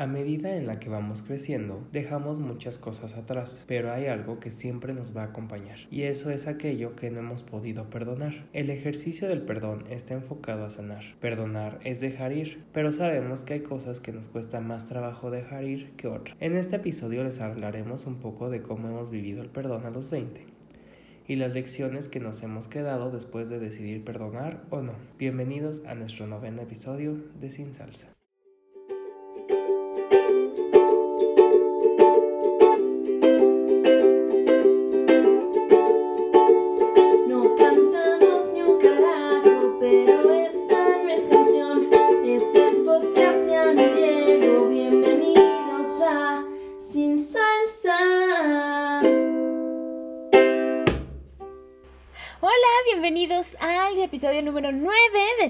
[0.00, 4.52] A medida en la que vamos creciendo, dejamos muchas cosas atrás, pero hay algo que
[4.52, 8.46] siempre nos va a acompañar, y eso es aquello que no hemos podido perdonar.
[8.52, 11.02] El ejercicio del perdón está enfocado a sanar.
[11.18, 15.64] Perdonar es dejar ir, pero sabemos que hay cosas que nos cuesta más trabajo dejar
[15.64, 16.36] ir que otras.
[16.38, 20.10] En este episodio les hablaremos un poco de cómo hemos vivido el perdón a los
[20.10, 20.46] 20
[21.26, 24.92] y las lecciones que nos hemos quedado después de decidir perdonar o no.
[25.18, 28.17] Bienvenidos a nuestro noveno episodio de Sin Salsa.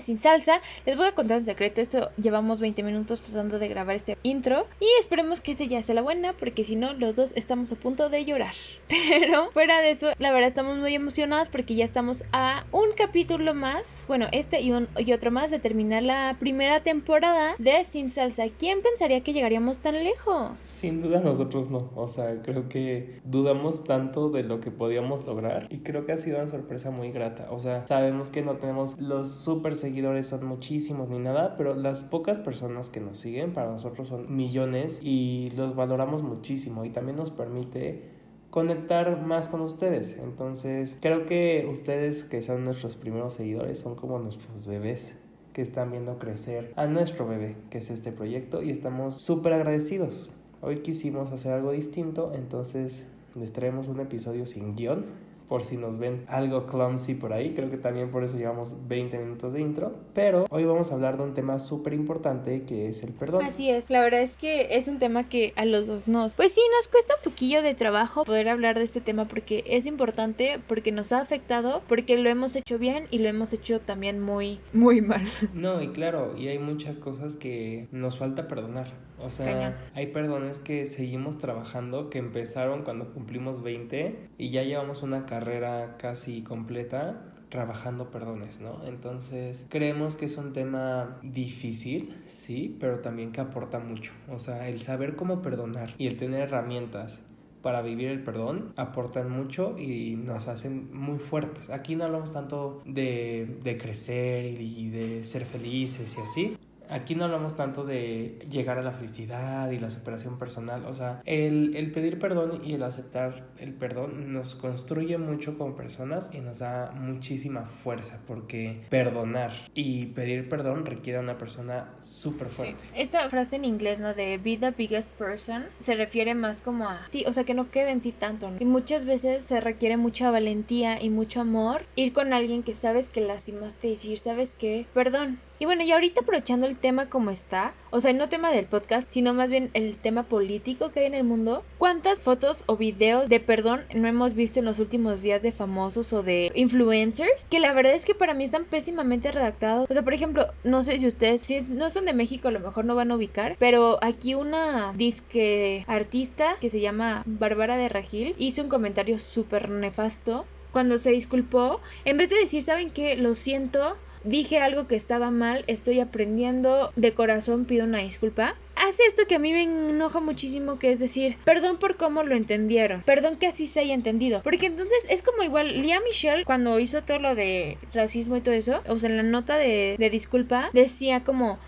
[0.09, 0.62] Sin Salsa.
[0.87, 1.83] Les voy a contar un secreto.
[1.83, 4.67] Esto llevamos 20 minutos tratando de grabar este intro.
[4.81, 7.75] Y esperemos que ese ya sea la buena, porque si no, los dos estamos a
[7.75, 8.55] punto de llorar.
[8.89, 13.53] Pero fuera de eso, la verdad estamos muy emocionados porque ya estamos a un capítulo
[13.53, 14.06] más.
[14.09, 18.47] Bueno, este y, un, y otro más de terminar la primera temporada de Sin Salsa.
[18.59, 20.59] ¿Quién pensaría que llegaríamos tan lejos?
[20.59, 21.91] Sin duda nosotros no.
[21.95, 25.67] O sea, creo que dudamos tanto de lo que podíamos lograr.
[25.69, 27.48] Y creo que ha sido una sorpresa muy grata.
[27.50, 32.04] O sea, sabemos que no tenemos los super seguidores, son muchísimos ni nada, pero las
[32.04, 37.16] pocas personas que nos siguen para nosotros son millones y los valoramos muchísimo y también
[37.16, 38.10] nos permite
[38.50, 40.19] conectar más con ustedes.
[40.19, 45.16] Entonces, creo que ustedes que son nuestros primeros seguidores son como nuestros bebés
[45.52, 50.30] que están viendo crecer a nuestro bebé, que es este proyecto, y estamos súper agradecidos.
[50.60, 55.98] Hoy quisimos hacer algo distinto, entonces les traemos un episodio sin guion por si nos
[55.98, 57.54] ven algo clumsy por ahí.
[57.54, 59.94] Creo que también por eso llevamos 20 minutos de intro.
[60.14, 63.44] Pero hoy vamos a hablar de un tema súper importante que es el perdón.
[63.44, 66.34] Así es, la verdad es que es un tema que a los dos nos...
[66.34, 69.86] Pues sí, nos cuesta un poquillo de trabajo poder hablar de este tema porque es
[69.86, 74.20] importante, porque nos ha afectado, porque lo hemos hecho bien y lo hemos hecho también
[74.20, 75.22] muy, muy mal.
[75.54, 79.07] No, y claro, y hay muchas cosas que nos falta perdonar.
[79.21, 85.03] O sea, hay perdones que seguimos trabajando que empezaron cuando cumplimos 20 y ya llevamos
[85.03, 88.84] una carrera casi completa trabajando perdones, ¿no?
[88.84, 94.12] Entonces, creemos que es un tema difícil, sí, pero también que aporta mucho.
[94.29, 97.23] O sea, el saber cómo perdonar y el tener herramientas
[97.62, 101.71] para vivir el perdón aportan mucho y nos hacen muy fuertes.
[101.71, 106.56] Aquí no hablamos tanto de, de crecer y de ser felices y así,
[106.88, 111.22] Aquí no hablamos tanto de llegar a la felicidad y la superación personal, o sea,
[111.25, 116.41] el, el, pedir perdón y el aceptar el perdón nos construye mucho como personas y
[116.41, 122.84] nos da muchísima fuerza porque perdonar y pedir perdón requiere a una persona súper fuerte.
[122.94, 124.15] Esta frase en inglés, ¿no?
[124.15, 127.70] De be the biggest person, se refiere más como a ti, o sea, que no
[127.70, 128.50] quede en ti tanto.
[128.59, 133.09] Y muchas veces se requiere mucha valentía y mucho amor ir con alguien que sabes
[133.09, 134.87] que lastimaste y decir, ¿sabes qué?
[134.94, 138.66] Perdón, y bueno, y ahorita aprovechando el tema como está, o sea, no tema del
[138.66, 142.76] podcast, sino más bien el tema político que hay en el mundo, ¿cuántas fotos o
[142.76, 147.46] videos de perdón no hemos visto en los últimos días de famosos o de influencers?
[147.50, 149.91] Que la verdad es que para mí están pésimamente redactados.
[149.91, 152.60] O sea, por ejemplo, no sé si ustedes, si no son de México, a lo
[152.60, 157.88] mejor no van a ubicar, pero aquí una disque artista que se llama Bárbara de
[157.88, 163.16] Ragil hizo un comentario súper nefasto cuando se disculpó, en vez de decir, ¿saben qué?
[163.16, 168.55] Lo siento, dije algo que estaba mal, estoy aprendiendo, de corazón pido una disculpa.
[168.77, 172.34] Hace esto que a mí me enoja muchísimo, que es decir, perdón por cómo lo
[172.34, 176.79] entendieron, perdón que así se haya entendido, porque entonces es como igual, Lia Michelle cuando
[176.79, 180.11] hizo todo lo de racismo y todo eso, o sea, en la nota de, de
[180.11, 181.59] disculpa, decía como,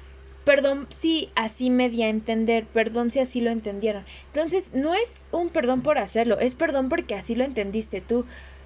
[0.45, 4.05] perdón si así me di a entender, perdón si así lo entendieron.
[4.33, 8.25] Entonces, no es un perdón por hacerlo, es perdón porque así lo entendiste tú.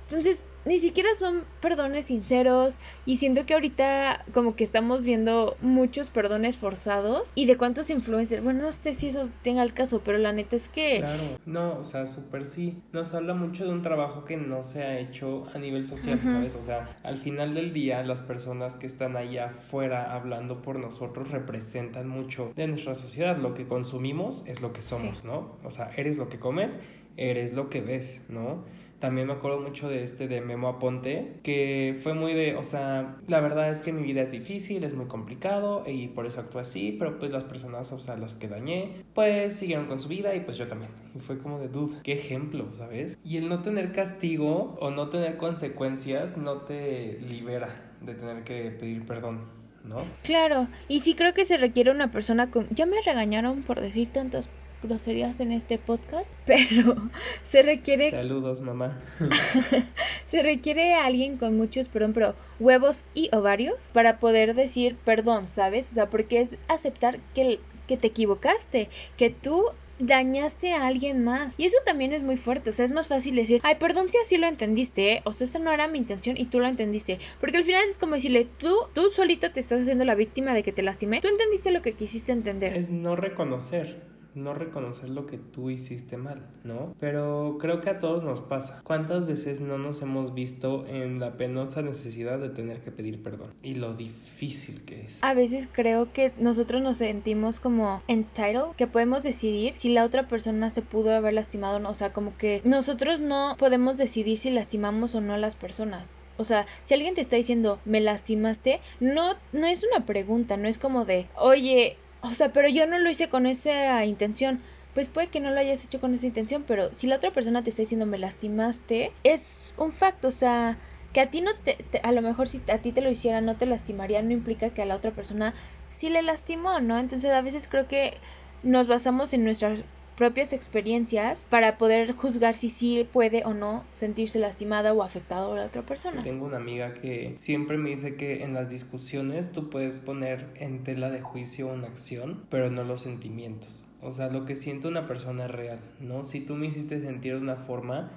[0.09, 2.77] Entonces, ni siquiera son perdones sinceros
[3.07, 8.43] y siento que ahorita como que estamos viendo muchos perdones forzados y de cuántos influencers,
[8.43, 10.99] bueno, no sé si eso tenga el caso, pero la neta es que...
[10.99, 14.83] Claro, no, o sea, súper sí, nos habla mucho de un trabajo que no se
[14.83, 16.57] ha hecho a nivel social, ¿sabes?
[16.57, 21.31] O sea, al final del día las personas que están ahí afuera hablando por nosotros
[21.31, 25.57] representan mucho de nuestra sociedad, lo que consumimos es lo que somos, ¿no?
[25.65, 26.79] O sea, eres lo que comes,
[27.17, 28.65] eres lo que ves, ¿no?
[28.99, 33.17] También me acuerdo mucho de este de Memo Aponte, que fue muy de, o sea,
[33.27, 36.61] la verdad es que mi vida es difícil, es muy complicado y por eso actúo
[36.61, 40.35] así, pero pues las personas, o sea, las que dañé, pues siguieron con su vida
[40.35, 40.91] y pues yo también.
[41.15, 43.19] Y fue como de duda, qué ejemplo, ¿sabes?
[43.25, 48.71] Y el no tener castigo o no tener consecuencias no te libera de tener que
[48.71, 49.65] pedir perdón.
[49.85, 50.03] ¿no?
[50.23, 52.69] Claro, y sí creo que se requiere una persona con...
[52.71, 54.49] Ya me regañaron por decir tantas
[54.85, 56.97] groserías en este podcast, pero
[57.45, 58.11] se requiere...
[58.11, 59.01] Saludos, mamá.
[60.29, 65.91] se requiere alguien con muchos, perdón, pero huevos y ovarios para poder decir perdón, ¿sabes?
[65.91, 69.67] O sea, porque es aceptar que, que te equivocaste, que tú
[69.99, 71.55] dañaste a alguien más.
[71.57, 72.71] Y eso también es muy fuerte.
[72.71, 75.23] O sea, es más fácil decir, ay, perdón si así lo entendiste, ¿eh?
[75.25, 77.19] O sea, esa no era mi intención y tú lo entendiste.
[77.41, 80.63] Porque al final es como decirle, tú, tú solito te estás haciendo la víctima de
[80.63, 81.21] que te lastimé.
[81.21, 82.77] Tú entendiste lo que quisiste entender.
[82.77, 86.95] Es no reconocer no reconocer lo que tú hiciste mal, ¿no?
[87.01, 88.81] Pero creo que a todos nos pasa.
[88.85, 93.55] ¿Cuántas veces no nos hemos visto en la penosa necesidad de tener que pedir perdón?
[93.63, 95.19] Y lo difícil que es.
[95.23, 100.29] A veces creo que nosotros nos sentimos como entitled, que podemos decidir si la otra
[100.29, 101.91] persona se pudo haber lastimado o no.
[101.91, 106.17] O sea, como que nosotros no podemos decidir si lastimamos o no a las personas.
[106.37, 110.69] O sea, si alguien te está diciendo, me lastimaste, no, no es una pregunta, no
[110.69, 114.63] es como de, oye, o sea, pero yo no lo hice con esa intención.
[114.95, 117.63] Pues puede que no lo hayas hecho con esa intención, pero si la otra persona
[117.63, 120.79] te está diciendo me lastimaste, es un facto, o sea,
[121.13, 123.57] que a ti no te, a lo mejor si a ti te lo hiciera no
[123.57, 125.55] te lastimaría, no implica que a la otra persona
[125.89, 126.99] sí le lastimó, ¿no?
[126.99, 128.19] Entonces a veces creo que
[128.63, 129.81] nos basamos en nuestras
[130.17, 135.57] propias experiencias para poder juzgar si sí puede o no sentirse lastimada o afectado a
[135.57, 136.23] la otra persona.
[136.23, 140.85] Tengo una amiga que siempre me dice que en las discusiones tú puedes poner en
[140.85, 143.85] tela de juicio una acción, pero no los sentimientos.
[144.03, 146.25] O sea, lo que siente una persona es real, ¿no?
[146.25, 148.11] Si tú me hiciste sentir de una forma,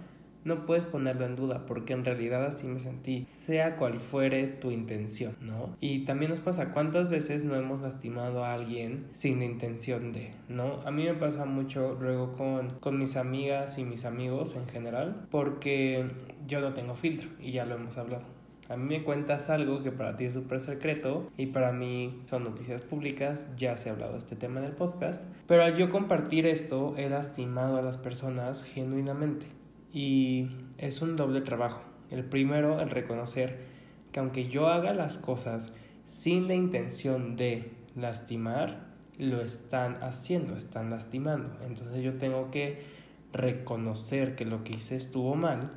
[0.48, 4.72] no puedes ponerlo en duda porque en realidad así me sentí, sea cual fuere tu
[4.72, 5.76] intención, ¿no?
[5.80, 10.82] Y también nos pasa cuántas veces no hemos lastimado a alguien sin intención de, ¿no?
[10.86, 15.28] A mí me pasa mucho luego con, con mis amigas y mis amigos en general
[15.30, 16.10] porque
[16.48, 18.38] yo no tengo filtro y ya lo hemos hablado.
[18.70, 22.44] A mí me cuentas algo que para ti es súper secreto y para mí son
[22.44, 25.90] noticias públicas, ya se ha hablado de este tema en el podcast, pero al yo
[25.90, 29.57] compartir esto he lastimado a las personas genuinamente.
[29.94, 31.82] Y es un doble trabajo.
[32.10, 33.58] El primero, el reconocer
[34.12, 35.72] que aunque yo haga las cosas
[36.06, 38.88] sin la intención de lastimar,
[39.18, 41.50] lo están haciendo, están lastimando.
[41.66, 42.82] Entonces yo tengo que
[43.34, 45.72] reconocer que lo que hice estuvo mal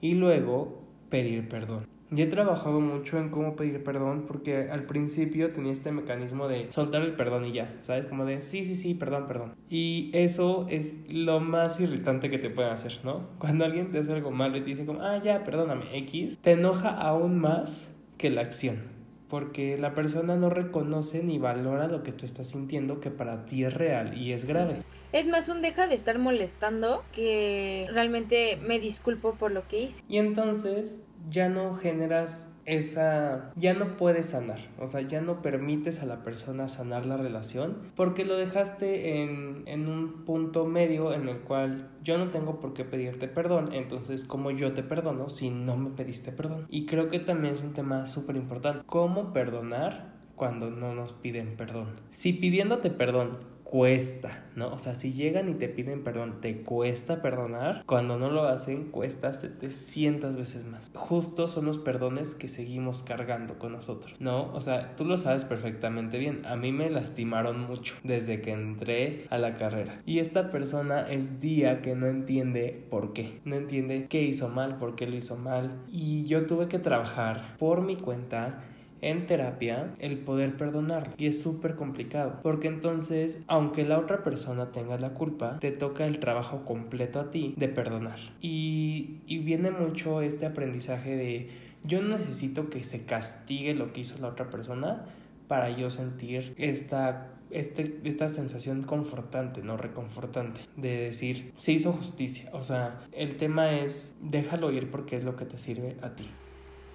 [0.00, 1.91] y luego pedir perdón.
[2.14, 6.70] Y he trabajado mucho en cómo pedir perdón porque al principio tenía este mecanismo de
[6.70, 8.04] soltar el perdón y ya, ¿sabes?
[8.04, 9.54] Como de sí, sí, sí, perdón, perdón.
[9.70, 13.28] Y eso es lo más irritante que te pueden hacer, ¿no?
[13.38, 16.52] Cuando alguien te hace algo malo y te dice como, ah, ya, perdóname, X, te
[16.52, 18.82] enoja aún más que la acción.
[19.30, 23.64] Porque la persona no reconoce ni valora lo que tú estás sintiendo que para ti
[23.64, 24.82] es real y es grave.
[25.12, 30.02] Es más un deja de estar molestando que realmente me disculpo por lo que hice.
[30.06, 36.00] Y entonces ya no generas esa ya no puedes sanar, o sea, ya no permites
[36.00, 41.28] a la persona sanar la relación porque lo dejaste en, en un punto medio en
[41.28, 45.50] el cual yo no tengo por qué pedirte perdón, entonces ¿cómo yo te perdono si
[45.50, 46.66] no me pediste perdón?
[46.68, 51.56] Y creo que también es un tema súper importante, ¿cómo perdonar cuando no nos piden
[51.56, 51.86] perdón?
[52.10, 54.70] Si pidiéndote perdón cuesta, ¿no?
[54.70, 57.84] O sea, si llegan y te piden perdón, te cuesta perdonar.
[57.86, 60.90] Cuando no lo hacen, cuesta 700 veces más.
[60.94, 64.52] Justo son los perdones que seguimos cargando con nosotros, ¿no?
[64.52, 66.44] O sea, tú lo sabes perfectamente bien.
[66.44, 70.02] A mí me lastimaron mucho desde que entré a la carrera.
[70.04, 73.40] Y esta persona es día que no entiende por qué.
[73.46, 75.80] No entiende qué hizo mal, por qué lo hizo mal.
[75.88, 78.64] Y yo tuve que trabajar por mi cuenta
[79.02, 84.72] en terapia el poder perdonar y es súper complicado porque entonces aunque la otra persona
[84.72, 89.70] tenga la culpa te toca el trabajo completo a ti de perdonar y, y viene
[89.70, 91.48] mucho este aprendizaje de
[91.84, 95.04] yo necesito que se castigue lo que hizo la otra persona
[95.48, 102.48] para yo sentir esta este, esta sensación confortante, no reconfortante, de decir, se hizo justicia.
[102.52, 106.28] O sea, el tema es, déjalo ir porque es lo que te sirve a ti.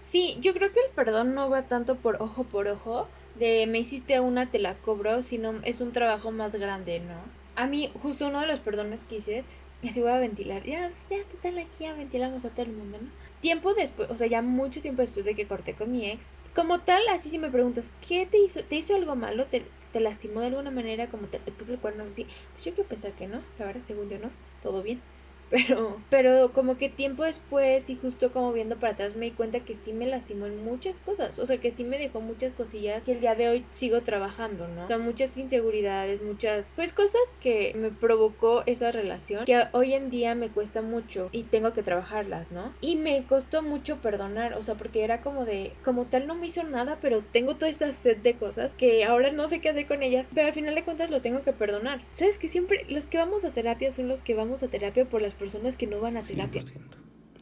[0.10, 3.80] Sí, yo creo que el perdón no va tanto por ojo por ojo, de me
[3.80, 7.16] hiciste una, te la cobro, sino es un trabajo más grande, ¿no?
[7.56, 9.44] A mí, justo uno de los perdones que hice,
[9.82, 13.00] y así voy a ventilar, ya, ya, total, aquí ya ventilamos a todo el mundo,
[13.02, 13.10] ¿no?
[13.42, 16.80] Tiempo después, o sea, ya mucho tiempo después de que corté con mi ex, como
[16.80, 18.64] tal, así si me preguntas, ¿qué te hizo?
[18.64, 19.48] ¿Te hizo algo malo?
[19.48, 19.66] ¿Te,
[20.00, 21.08] lastimó de alguna manera?
[21.08, 22.06] Como te, te puso el cuerno?
[22.14, 24.30] Sí, pues yo quiero pensar que no, la verdad, según yo no,
[24.64, 25.02] todo bien.
[25.68, 29.62] pero, pero como que tiempo después y justo como viendo para atrás me di cuenta
[29.62, 33.06] que sí me lastimó en muchas cosas, o sea que sí me dejó muchas cosillas
[33.06, 34.86] que el día de hoy sigo trabajando, ¿no?
[34.86, 40.10] O sea, muchas inseguridades, muchas, pues cosas que me provocó esa relación que hoy en
[40.10, 42.74] día me cuesta mucho y tengo que trabajarlas, ¿no?
[42.82, 46.48] Y me costó mucho perdonar, o sea, porque era como de, como tal no me
[46.48, 49.88] hizo nada, pero tengo toda esta sed de cosas que ahora no sé qué hacer
[49.88, 52.02] con ellas, pero al final de cuentas lo tengo que perdonar.
[52.12, 55.22] ¿Sabes que siempre los que vamos a terapia son los que vamos a terapia por
[55.22, 56.62] las personas que no van a terapia?
[56.62, 56.66] 100%.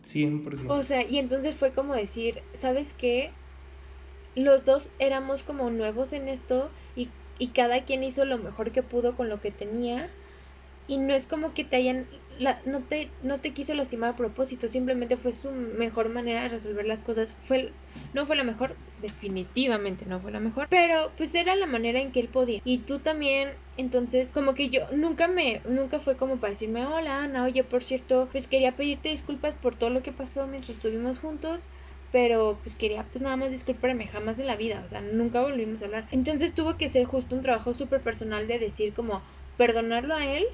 [0.03, 0.69] 100%.
[0.69, 3.31] O sea, y entonces fue como decir, ¿sabes qué?
[4.35, 7.09] Los dos éramos como nuevos en esto y,
[7.39, 10.09] y cada quien hizo lo mejor que pudo con lo que tenía
[10.87, 12.05] y no es como que te hayan
[12.39, 16.85] no te no te quiso lastimar a propósito simplemente fue su mejor manera de resolver
[16.85, 17.73] las cosas fue
[18.13, 22.11] no fue la mejor definitivamente no fue la mejor pero pues era la manera en
[22.11, 26.37] que él podía y tú también entonces como que yo nunca me nunca fue como
[26.37, 30.11] para decirme hola Ana oye por cierto pues quería pedirte disculpas por todo lo que
[30.11, 31.69] pasó mientras estuvimos juntos
[32.11, 35.81] pero pues quería pues nada más disculparme jamás en la vida, o sea, nunca volvimos
[35.81, 36.07] a hablar.
[36.11, 39.21] Entonces tuvo que ser justo un trabajo súper personal de decir como
[39.57, 40.45] perdonarlo a él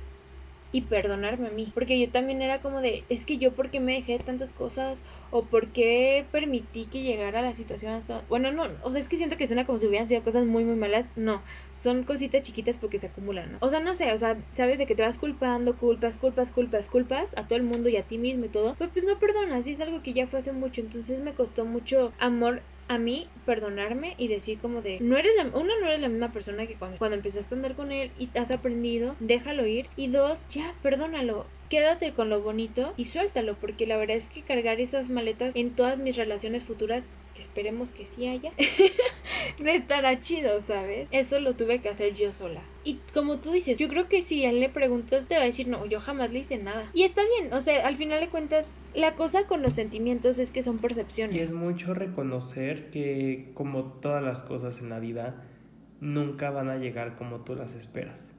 [0.72, 1.72] y perdonarme a mí.
[1.74, 5.46] Porque yo también era como de, es que yo porque me dejé tantas cosas o
[5.46, 8.22] porque permití que llegara la situación hasta...
[8.30, 10.64] Bueno, no, o sea, es que siento que suena como si hubieran sido cosas muy,
[10.64, 11.06] muy malas.
[11.16, 11.44] No,
[11.76, 13.58] son cositas chiquitas porque se acumulan, ¿no?
[13.62, 16.88] O sea, no sé, o sea, sabes de que te vas culpando, culpas, culpas, culpas,
[16.88, 18.76] culpas a todo el mundo y a ti mismo y todo.
[18.76, 20.82] Pues, pues no perdonas, y es algo que ya fue hace mucho.
[20.82, 25.46] Entonces me costó mucho amor a mí perdonarme y decir como de no eres la,
[25.58, 28.38] uno no eres la misma persona que cuando, cuando empezaste a andar con él y
[28.38, 29.88] has aprendido déjalo ir.
[29.96, 31.46] Y dos ya perdónalo.
[31.70, 35.74] Quédate con lo bonito y suéltalo porque la verdad es que cargar esas maletas en
[35.74, 37.08] todas mis relaciones futuras
[37.42, 38.52] esperemos que sí haya,
[39.60, 41.08] me estará chido, ¿sabes?
[41.12, 42.62] Eso lo tuve que hacer yo sola.
[42.84, 45.46] Y como tú dices, yo creo que si a él le preguntas, te va a
[45.46, 46.90] decir, no, yo jamás le hice nada.
[46.94, 50.52] Y está bien, o sea, al final de cuentas, la cosa con los sentimientos es
[50.52, 51.36] que son percepciones.
[51.36, 55.44] Y es mucho reconocer que, como todas las cosas en la vida,
[56.00, 58.31] nunca van a llegar como tú las esperas.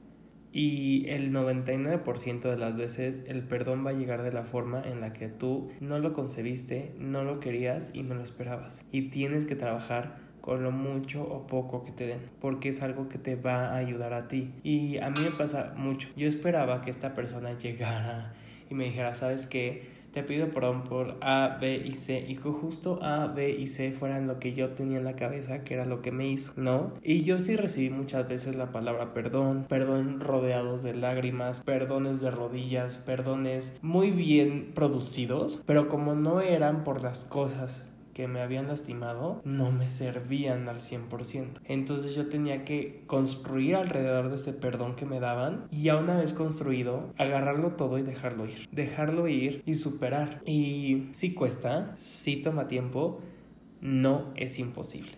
[0.52, 5.00] Y el 99% de las veces el perdón va a llegar de la forma en
[5.00, 8.84] la que tú no lo concebiste, no lo querías y no lo esperabas.
[8.92, 13.08] Y tienes que trabajar con lo mucho o poco que te den, porque es algo
[13.08, 14.52] que te va a ayudar a ti.
[14.62, 16.08] Y a mí me pasa mucho.
[16.16, 18.34] Yo esperaba que esta persona llegara
[18.68, 19.91] y me dijera, ¿sabes qué?
[20.12, 23.92] Te pido perdón por A, B y C y que justo A, B y C
[23.92, 26.92] fueran lo que yo tenía en la cabeza, que era lo que me hizo, ¿no?
[27.02, 32.30] Y yo sí recibí muchas veces la palabra perdón, perdón rodeados de lágrimas, perdones de
[32.30, 38.68] rodillas, perdones muy bien producidos, pero como no eran por las cosas que me habían
[38.68, 41.60] lastimado no me servían al 100%.
[41.64, 46.18] Entonces yo tenía que construir alrededor de ese perdón que me daban y ya una
[46.18, 48.68] vez construido, agarrarlo todo y dejarlo ir.
[48.70, 50.42] Dejarlo ir y superar.
[50.44, 53.20] Y si cuesta, si toma tiempo,
[53.80, 55.12] no es imposible.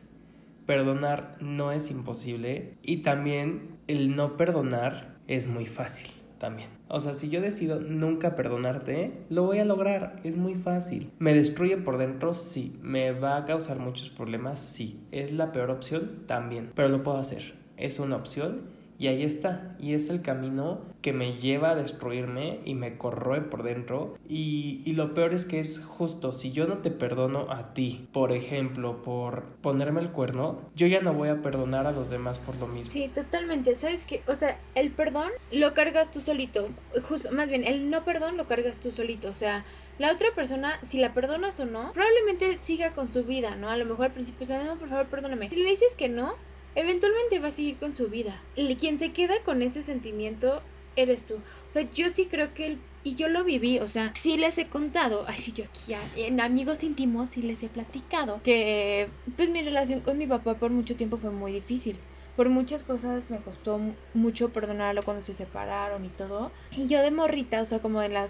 [0.66, 6.68] Perdonar no es imposible y también el no perdonar es muy fácil también.
[6.88, 11.10] O sea, si yo decido nunca perdonarte, lo voy a lograr, es muy fácil.
[11.18, 12.34] ¿Me destruye por dentro?
[12.34, 12.78] Sí.
[12.82, 14.60] ¿Me va a causar muchos problemas?
[14.60, 15.00] Sí.
[15.12, 16.24] ¿Es la peor opción?
[16.26, 16.72] También.
[16.74, 17.54] Pero lo puedo hacer.
[17.76, 18.73] Es una opción
[19.04, 19.76] y ahí está.
[19.78, 24.16] Y es el camino que me lleva a destruirme y me corroe por dentro.
[24.26, 28.08] Y, y, lo peor es que es justo, si yo no te perdono a ti,
[28.14, 32.38] por ejemplo, por ponerme el cuerno, yo ya no voy a perdonar a los demás
[32.38, 32.90] por lo mismo.
[32.90, 33.74] Sí, totalmente.
[33.74, 34.22] ¿Sabes qué?
[34.26, 36.70] O sea, el perdón lo cargas tú solito.
[37.06, 39.28] Justo, más bien, el no perdón lo cargas tú solito.
[39.28, 39.66] O sea,
[39.98, 43.68] la otra persona, si la perdonas o no, probablemente siga con su vida, ¿no?
[43.68, 45.50] A lo mejor al principio, no, por favor, perdóname.
[45.50, 46.36] Si le dices que no,
[46.74, 48.40] eventualmente va a seguir con su vida.
[48.56, 50.62] Y quien se queda con ese sentimiento
[50.96, 51.34] eres tú.
[51.34, 54.56] O sea, yo sí creo que el, y yo lo viví, o sea, sí les
[54.58, 59.08] he contado, ay, sí, yo aquí ya, en amigos íntimos sí les he platicado que
[59.36, 61.96] pues mi relación con mi papá por mucho tiempo fue muy difícil.
[62.36, 63.80] Por muchas cosas me costó
[64.12, 66.50] mucho perdonarlo cuando se separaron y todo.
[66.72, 68.28] Y yo de morrita, o sea, como en la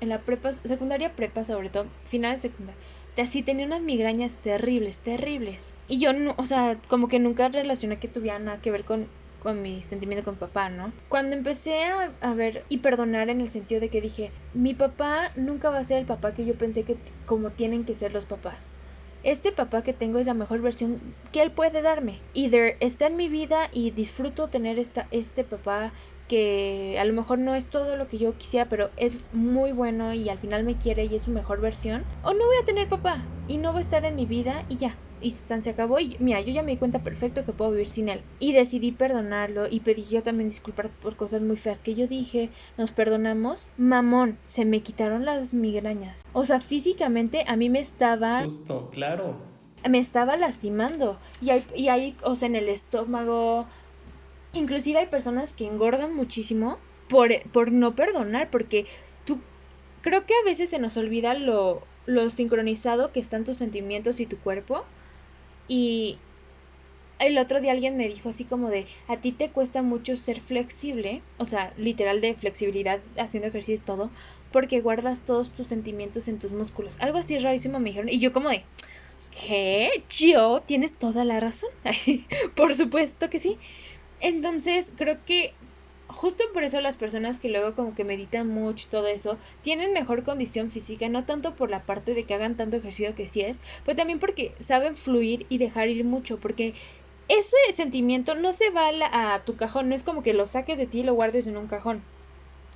[0.00, 2.80] en la prepa, secundaria prepa sobre todo, final de secundaria
[3.20, 5.74] así tenía unas migrañas terribles, terribles.
[5.88, 9.08] Y yo, no, o sea, como que nunca relacioné que tuviera nada que ver con,
[9.42, 10.92] con mi sentimiento con papá, ¿no?
[11.08, 15.68] Cuando empecé a, ver y perdonar en el sentido de que dije, mi papá nunca
[15.70, 18.70] va a ser el papá que yo pensé que como tienen que ser los papás.
[19.24, 21.00] Este papá que tengo es la mejor versión
[21.30, 22.18] que él puede darme.
[22.34, 25.92] Either está en mi vida y disfruto tener esta, este papá
[26.28, 30.14] que a lo mejor no es todo lo que yo quisiera, pero es muy bueno
[30.14, 32.88] y al final me quiere y es su mejor versión, o no voy a tener
[32.88, 34.96] papá y no va a estar en mi vida y ya.
[35.20, 38.08] y se acabó y mira, yo ya me di cuenta perfecto que puedo vivir sin
[38.08, 38.22] él.
[38.38, 42.50] Y decidí perdonarlo y pedí yo también disculpar por cosas muy feas que yo dije,
[42.76, 43.68] nos perdonamos.
[43.76, 46.22] Mamón, se me quitaron las migrañas.
[46.32, 48.42] O sea, físicamente a mí me estaba...
[48.42, 49.36] Justo, claro.
[49.88, 51.18] Me estaba lastimando.
[51.40, 53.66] Y hay, y hay, o sea, en el estómago.
[54.54, 56.78] Inclusive hay personas que engordan muchísimo
[57.08, 58.86] por, por no perdonar, porque
[59.24, 59.40] tú
[60.02, 64.26] creo que a veces se nos olvida lo, lo sincronizado que están tus sentimientos y
[64.26, 64.84] tu cuerpo.
[65.68, 66.18] Y
[67.18, 70.40] el otro día alguien me dijo así como de, a ti te cuesta mucho ser
[70.40, 74.10] flexible, o sea, literal de flexibilidad haciendo ejercicio y todo,
[74.50, 77.00] porque guardas todos tus sentimientos en tus músculos.
[77.00, 78.08] Algo así rarísimo me dijeron.
[78.08, 78.64] Y yo como de,
[79.30, 80.04] ¿qué?
[80.10, 80.62] ¿Yo?
[80.66, 81.70] Tienes toda la razón.
[82.56, 83.58] Por supuesto que sí.
[84.22, 85.52] Entonces, creo que
[86.08, 89.92] justo por eso las personas que luego como que meditan mucho y todo eso, tienen
[89.92, 93.40] mejor condición física, no tanto por la parte de que hagan tanto ejercicio que sí
[93.42, 96.74] es, pero también porque saben fluir y dejar ir mucho, porque
[97.28, 100.78] ese sentimiento no se va a, a tu cajón, no es como que lo saques
[100.78, 102.02] de ti y lo guardes en un cajón.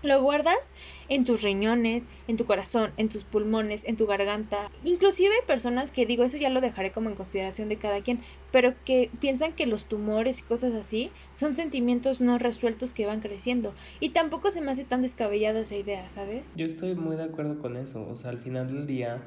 [0.06, 0.72] Lo guardas
[1.08, 4.70] en tus riñones, en tu corazón, en tus pulmones, en tu garganta.
[4.84, 8.20] Inclusive hay personas que digo, eso ya lo dejaré como en consideración de cada quien,
[8.52, 13.20] pero que piensan que los tumores y cosas así son sentimientos no resueltos que van
[13.20, 13.75] creciendo.
[13.98, 16.44] Y tampoco se me hace tan descabellado esa idea, ¿sabes?
[16.54, 18.06] Yo estoy muy de acuerdo con eso.
[18.08, 19.25] O sea, al final del día,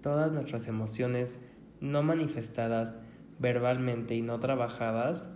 [0.00, 1.40] todas nuestras emociones
[1.82, 3.00] no manifestadas
[3.38, 5.28] verbalmente y no trabajadas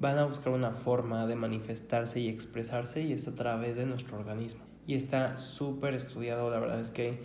[0.00, 4.18] van a buscar una forma de manifestarse y expresarse y es a través de nuestro
[4.18, 4.62] organismo.
[4.86, 7.20] Y está súper estudiado, la verdad es que hay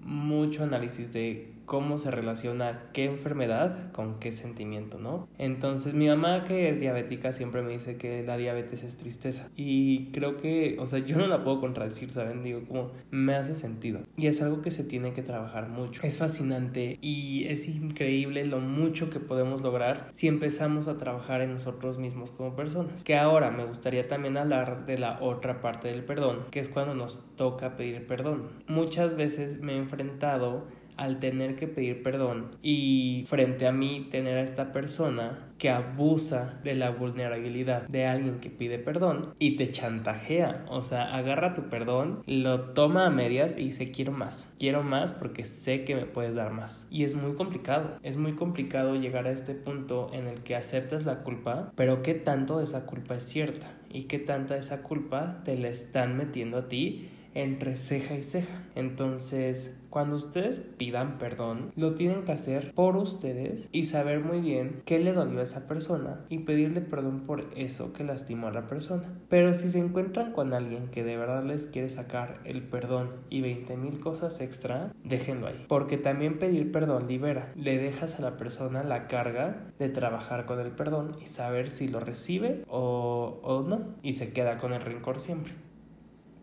[0.00, 5.28] mucho análisis de cómo se relaciona qué enfermedad con qué sentimiento, ¿no?
[5.38, 10.06] Entonces mi mamá que es diabética siempre me dice que la diabetes es tristeza y
[10.12, 12.42] creo que, o sea, yo no la puedo contradecir, ¿saben?
[12.42, 16.02] Digo, como me hace sentido y es algo que se tiene que trabajar mucho.
[16.02, 21.52] Es fascinante y es increíble lo mucho que podemos lograr si empezamos a trabajar en
[21.52, 23.04] nosotros mismos como personas.
[23.04, 26.94] Que ahora me gustaría también hablar de la otra parte del perdón, que es cuando
[26.94, 28.48] nos toca pedir perdón.
[28.66, 34.38] Muchas veces me he enfrentado al tener que pedir perdón y frente a mí tener
[34.38, 39.70] a esta persona que abusa de la vulnerabilidad de alguien que pide perdón y te
[39.70, 44.82] chantajea, o sea, agarra tu perdón, lo toma a medias y dice quiero más, quiero
[44.82, 46.86] más porque sé que me puedes dar más.
[46.90, 51.04] Y es muy complicado, es muy complicado llegar a este punto en el que aceptas
[51.04, 54.82] la culpa, pero qué tanto de esa culpa es cierta y qué tanta de esa
[54.82, 58.62] culpa te la están metiendo a ti entre ceja y ceja.
[58.74, 64.82] Entonces, cuando ustedes pidan perdón, lo tienen que hacer por ustedes y saber muy bien
[64.84, 68.66] qué le dolió a esa persona y pedirle perdón por eso que lastimó a la
[68.66, 69.04] persona.
[69.28, 73.40] Pero si se encuentran con alguien que de verdad les quiere sacar el perdón y
[73.40, 75.64] 20 mil cosas extra, déjenlo ahí.
[75.68, 77.52] Porque también pedir perdón libera.
[77.54, 81.86] Le dejas a la persona la carga de trabajar con el perdón y saber si
[81.86, 83.94] lo recibe o, o no.
[84.02, 85.52] Y se queda con el rencor siempre.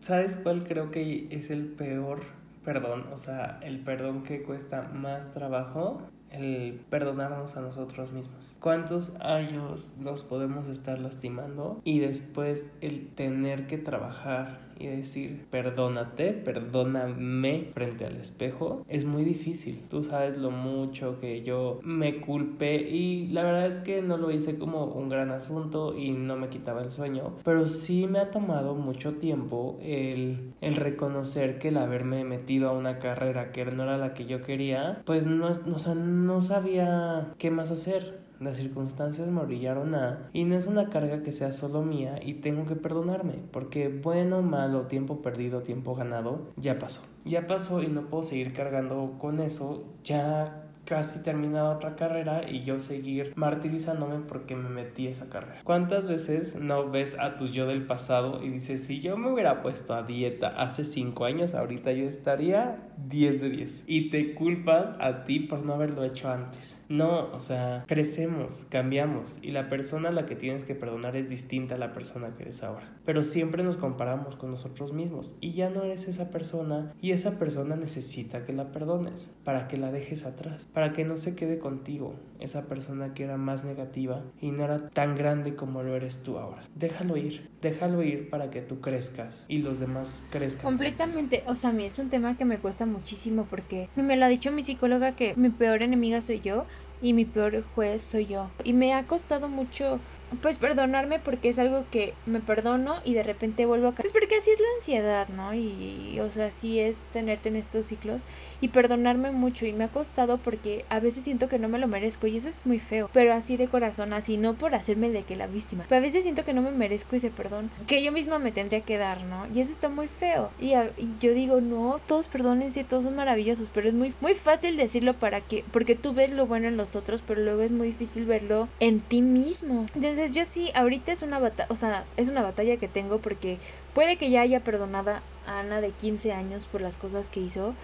[0.02, 2.22] ¿Sabes cuál creo que es el peor
[2.64, 3.06] perdón?
[3.12, 8.56] O sea, el perdón que cuesta más trabajo, el perdonarnos a nosotros mismos.
[8.60, 16.32] ¿Cuántos años nos podemos estar lastimando y después el tener que trabajar y decir perdónate,
[16.32, 19.82] perdóname frente al espejo es muy difícil.
[19.88, 24.30] Tú sabes lo mucho que yo me culpé y la verdad es que no lo
[24.30, 28.30] hice como un gran asunto y no me quitaba el sueño, pero sí me ha
[28.30, 33.84] tomado mucho tiempo el, el reconocer que el haberme metido a una carrera que no
[33.84, 39.28] era la que yo quería, pues no, no, no sabía qué más hacer las circunstancias
[39.28, 40.28] me orillaron a...
[40.32, 44.42] Y no es una carga que sea solo mía y tengo que perdonarme, porque bueno,
[44.42, 47.02] malo, tiempo perdido, tiempo ganado, ya pasó.
[47.24, 49.84] Ya pasó y no puedo seguir cargando con eso.
[50.04, 55.60] Ya casi terminado otra carrera y yo seguir martirizándome porque me metí a esa carrera.
[55.64, 59.62] ¿Cuántas veces no ves a tu yo del pasado y dices, si yo me hubiera
[59.62, 63.84] puesto a dieta hace 5 años, ahorita yo estaría 10 de 10?
[63.86, 66.82] Y te culpas a ti por no haberlo hecho antes.
[66.88, 71.28] No, o sea, crecemos, cambiamos y la persona a la que tienes que perdonar es
[71.28, 72.90] distinta a la persona que eres ahora.
[73.04, 77.38] Pero siempre nos comparamos con nosotros mismos y ya no eres esa persona y esa
[77.38, 81.58] persona necesita que la perdones para que la dejes atrás para que no se quede
[81.58, 86.22] contigo esa persona que era más negativa y no era tan grande como lo eres
[86.22, 86.62] tú ahora.
[86.74, 90.64] Déjalo ir, déjalo ir para que tú crezcas y los demás crezcan.
[90.64, 94.24] Completamente, o sea, a mí es un tema que me cuesta muchísimo porque me lo
[94.24, 96.66] ha dicho mi psicóloga que mi peor enemiga soy yo
[97.00, 98.50] y mi peor juez soy yo.
[98.64, 100.00] Y me ha costado mucho
[100.40, 104.10] pues perdonarme porque es algo que me perdono y de repente vuelvo a caer.
[104.10, 105.54] Pues porque así es la ansiedad, ¿no?
[105.54, 108.22] Y, o sea, así es tenerte en estos ciclos
[108.60, 111.88] y perdonarme mucho y me ha costado porque a veces siento que no me lo
[111.88, 115.24] merezco y eso es muy feo, pero así de corazón, así no por hacerme de
[115.24, 118.12] que la víctima, pero a veces siento que no me merezco ese perdón, que yo
[118.12, 119.46] misma me tendría que dar, ¿no?
[119.52, 120.50] Y eso está muy feo.
[120.60, 120.74] Y,
[121.20, 125.40] yo digo, no, todos perdónense, todos son maravillosos, pero es muy muy fácil decirlo para
[125.40, 128.68] que porque tú ves lo bueno en los otros, pero luego es muy difícil verlo
[128.78, 129.86] en ti mismo.
[129.94, 133.58] Entonces yo sí, ahorita es una batalla, o sea, es una batalla que tengo porque
[133.94, 135.22] puede que ya haya perdonado a
[135.60, 137.74] Ana de 15 años por las cosas que hizo,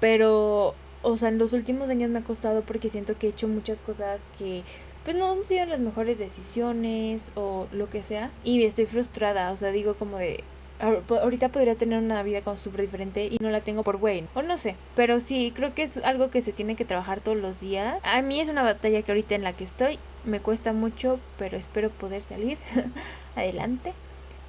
[0.00, 3.48] pero, o sea, en los últimos años me ha costado porque siento que he hecho
[3.48, 4.62] muchas cosas que
[5.04, 9.56] pues no han sido las mejores decisiones o lo que sea y estoy frustrada, o
[9.56, 10.44] sea, digo como de
[11.08, 14.26] ahorita podría tener una vida como súper diferente y no la tengo por Wayne.
[14.34, 14.74] O no sé.
[14.96, 17.98] Pero sí, creo que es algo que se tiene que trabajar todos los días.
[18.02, 21.56] A mí es una batalla que ahorita en la que estoy me cuesta mucho, pero
[21.56, 22.58] espero poder salir
[23.36, 23.92] adelante.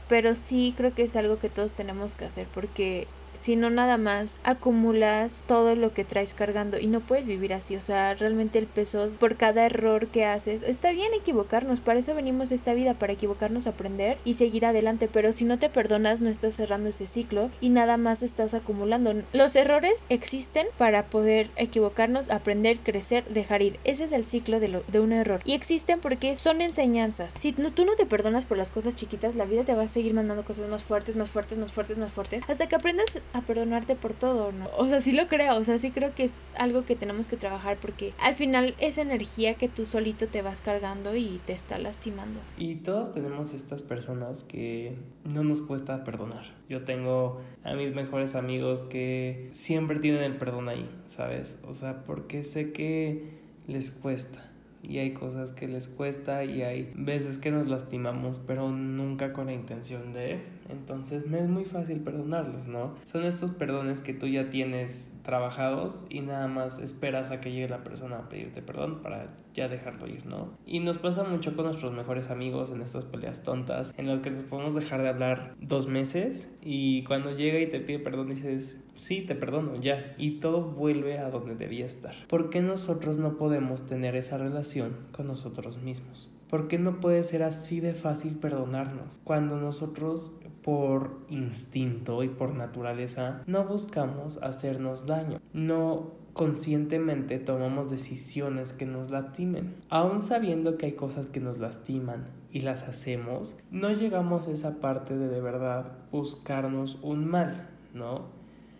[0.08, 3.98] Pero sí creo que es algo que todos tenemos que hacer porque si no nada
[3.98, 8.60] más acumulas todo lo que traes cargando y no puedes vivir así, o sea, realmente
[8.60, 12.93] el peso por cada error que haces, está bien equivocarnos, para eso venimos esta vida,
[12.96, 17.08] para equivocarnos, aprender y seguir adelante, pero si no te perdonas no estás cerrando ese
[17.08, 19.13] ciclo y nada más estás acumulando.
[19.34, 23.80] Los errores existen para poder equivocarnos, aprender, crecer, dejar ir.
[23.84, 27.34] Ese es el ciclo de, lo, de un error y existen porque son enseñanzas.
[27.36, 29.88] Si no, tú no te perdonas por las cosas chiquitas, la vida te va a
[29.88, 33.42] seguir mandando cosas más fuertes, más fuertes, más fuertes, más fuertes, hasta que aprendas a
[33.42, 34.70] perdonarte por todo, ¿no?
[34.78, 37.38] O sea, sí lo creo, o sea, sí creo que es algo que tenemos que
[37.38, 41.78] trabajar porque al final es energía que tú solito te vas cargando y te está
[41.78, 42.40] lastimando.
[42.58, 46.46] Y todos tenemos estas personas que no nos cuesta perdonar.
[46.70, 51.60] Yo tengo a mis mejores amigos que siempre tienen el perdón ahí, ¿sabes?
[51.68, 54.50] O sea, porque sé que les cuesta
[54.84, 59.46] y hay cosas que les cuesta y hay veces que nos lastimamos pero nunca con
[59.46, 62.95] la intención de entonces me es muy fácil perdonarlos, ¿no?
[63.06, 67.69] Son estos perdones que tú ya tienes trabajados y nada más esperas a que llegue
[67.69, 70.49] la persona a pedirte perdón para ya dejarlo ir, ¿no?
[70.65, 74.32] Y nos pasa mucho con nuestros mejores amigos en estas peleas tontas en las que
[74.32, 78.82] nos podemos dejar de hablar dos meses y cuando llega y te pide perdón dices,
[78.95, 82.15] sí, te perdono, ya, y todo vuelve a donde debía estar.
[82.28, 86.30] ¿Por qué nosotros no podemos tener esa relación con nosotros mismos?
[86.54, 92.54] ¿Por qué no puede ser así de fácil perdonarnos cuando nosotros por instinto y por
[92.54, 95.42] naturaleza no buscamos hacernos daño?
[95.52, 99.74] No conscientemente tomamos decisiones que nos lastimen.
[99.89, 104.80] Aún sabiendo que hay cosas que nos lastiman y las hacemos, no llegamos a esa
[104.80, 108.28] parte de de verdad buscarnos un mal, ¿no?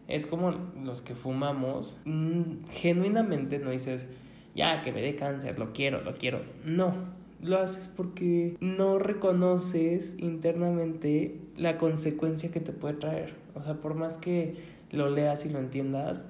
[0.08, 4.08] Es como los que fumamos, mm, genuinamente no dices,
[4.54, 6.44] ya que me dé cáncer, lo quiero, lo quiero.
[6.64, 13.36] No, lo haces porque no reconoces internamente la consecuencia que te puede traer.
[13.54, 14.56] O sea, por más que
[14.92, 16.26] lo leas y lo entiendas,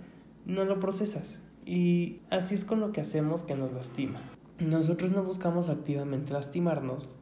[0.45, 1.39] no lo procesas.
[1.65, 4.21] Y así es con lo que hacemos que nos lastima.
[4.59, 7.15] Nosotros no buscamos activamente lastimarnos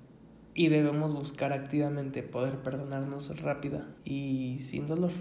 [0.55, 5.11] y debemos buscar activamente poder perdonarnos rápida y sin dolor.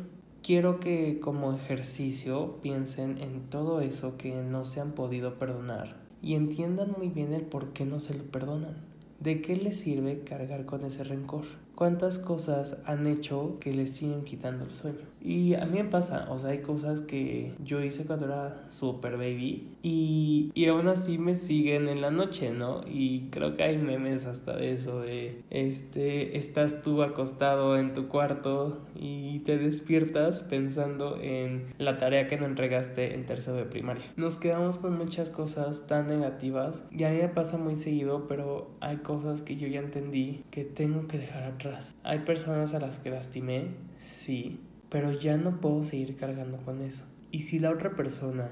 [0.43, 6.35] Quiero que como ejercicio piensen en todo eso que no se han podido perdonar y
[6.35, 8.77] entiendan muy bien el por qué no se lo perdonan.
[9.21, 11.45] ¿De qué les sirve cargar con ese rencor?
[11.75, 15.10] ¿Cuántas cosas han hecho que les siguen quitando el sueño?
[15.23, 19.17] Y a mí me pasa, o sea, hay cosas que yo hice cuando era super
[19.17, 22.83] baby y, y aún así me siguen en la noche, ¿no?
[22.87, 28.09] Y creo que hay memes hasta de eso, de, este, estás tú acostado en tu
[28.09, 34.05] cuarto y te despiertas pensando en la tarea que no entregaste en tercero de primaria.
[34.17, 38.71] Nos quedamos con muchas cosas tan negativas y a mí me pasa muy seguido, pero
[38.81, 41.95] hay cosas que yo ya entendí que tengo que dejar atrás.
[42.05, 47.07] Hay personas a las que lastimé, sí, pero ya no puedo seguir cargando con eso.
[47.31, 48.51] Y si la otra persona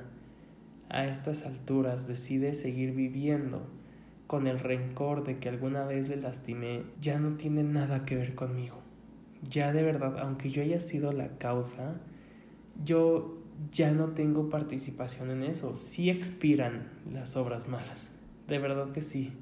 [0.88, 3.66] a estas alturas decide seguir viviendo
[4.26, 8.34] con el rencor de que alguna vez le lastimé, ya no tiene nada que ver
[8.34, 8.78] conmigo.
[9.42, 11.96] Ya de verdad, aunque yo haya sido la causa,
[12.84, 13.38] yo
[13.72, 15.76] ya no tengo participación en eso.
[15.76, 18.10] Sí expiran las obras malas,
[18.46, 19.32] de verdad que sí.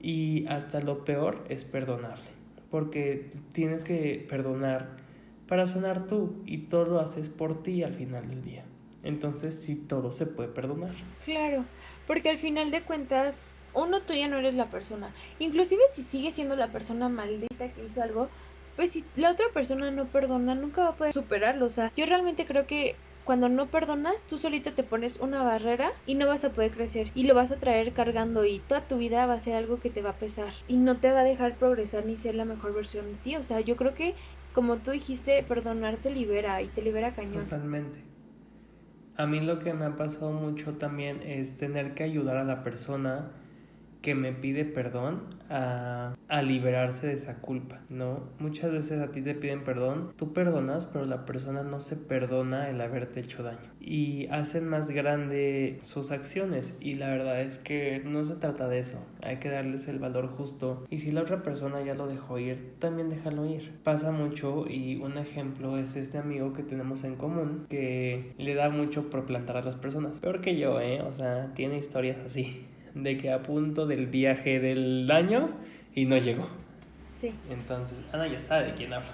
[0.00, 2.30] Y hasta lo peor es perdonarle,
[2.70, 5.07] porque tienes que perdonar
[5.48, 8.64] para sonar tú y todo lo haces por ti al final del día.
[9.02, 10.94] Entonces sí, todo se puede perdonar.
[11.24, 11.64] Claro,
[12.06, 15.12] porque al final de cuentas, uno tú ya no eres la persona.
[15.38, 18.28] Inclusive si sigue siendo la persona maldita que hizo algo,
[18.76, 21.66] pues si la otra persona no perdona, nunca va a poder superarlo.
[21.66, 25.92] O sea, yo realmente creo que cuando no perdonas, tú solito te pones una barrera
[26.06, 28.96] y no vas a poder crecer y lo vas a traer cargando y toda tu
[28.96, 31.24] vida va a ser algo que te va a pesar y no te va a
[31.24, 33.36] dejar progresar ni ser la mejor versión de ti.
[33.36, 34.14] O sea, yo creo que
[34.58, 37.44] como tú dijiste, perdonar te libera y te libera cañón.
[37.44, 38.00] Totalmente.
[39.16, 42.64] A mí lo que me ha pasado mucho también es tener que ayudar a la
[42.64, 43.30] persona
[44.02, 48.28] que me pide perdón a, a, liberarse de esa culpa, ¿no?
[48.38, 52.70] Muchas veces a ti te piden perdón, tú perdonas, pero la persona no se perdona
[52.70, 58.02] el haberte hecho daño y hacen más grande sus acciones y la verdad es que
[58.04, 61.42] no se trata de eso, hay que darles el valor justo y si la otra
[61.42, 63.72] persona ya lo dejó ir, también déjalo ir.
[63.84, 68.68] Pasa mucho y un ejemplo es este amigo que tenemos en común que le da
[68.68, 71.00] mucho por plantar a las personas, peor que yo, ¿eh?
[71.02, 72.66] O sea, tiene historias así
[73.02, 75.50] de que a punto del viaje del año
[75.94, 76.48] y no llegó.
[77.12, 77.34] Sí.
[77.50, 79.12] Entonces, Ana ya sabe de quién habla.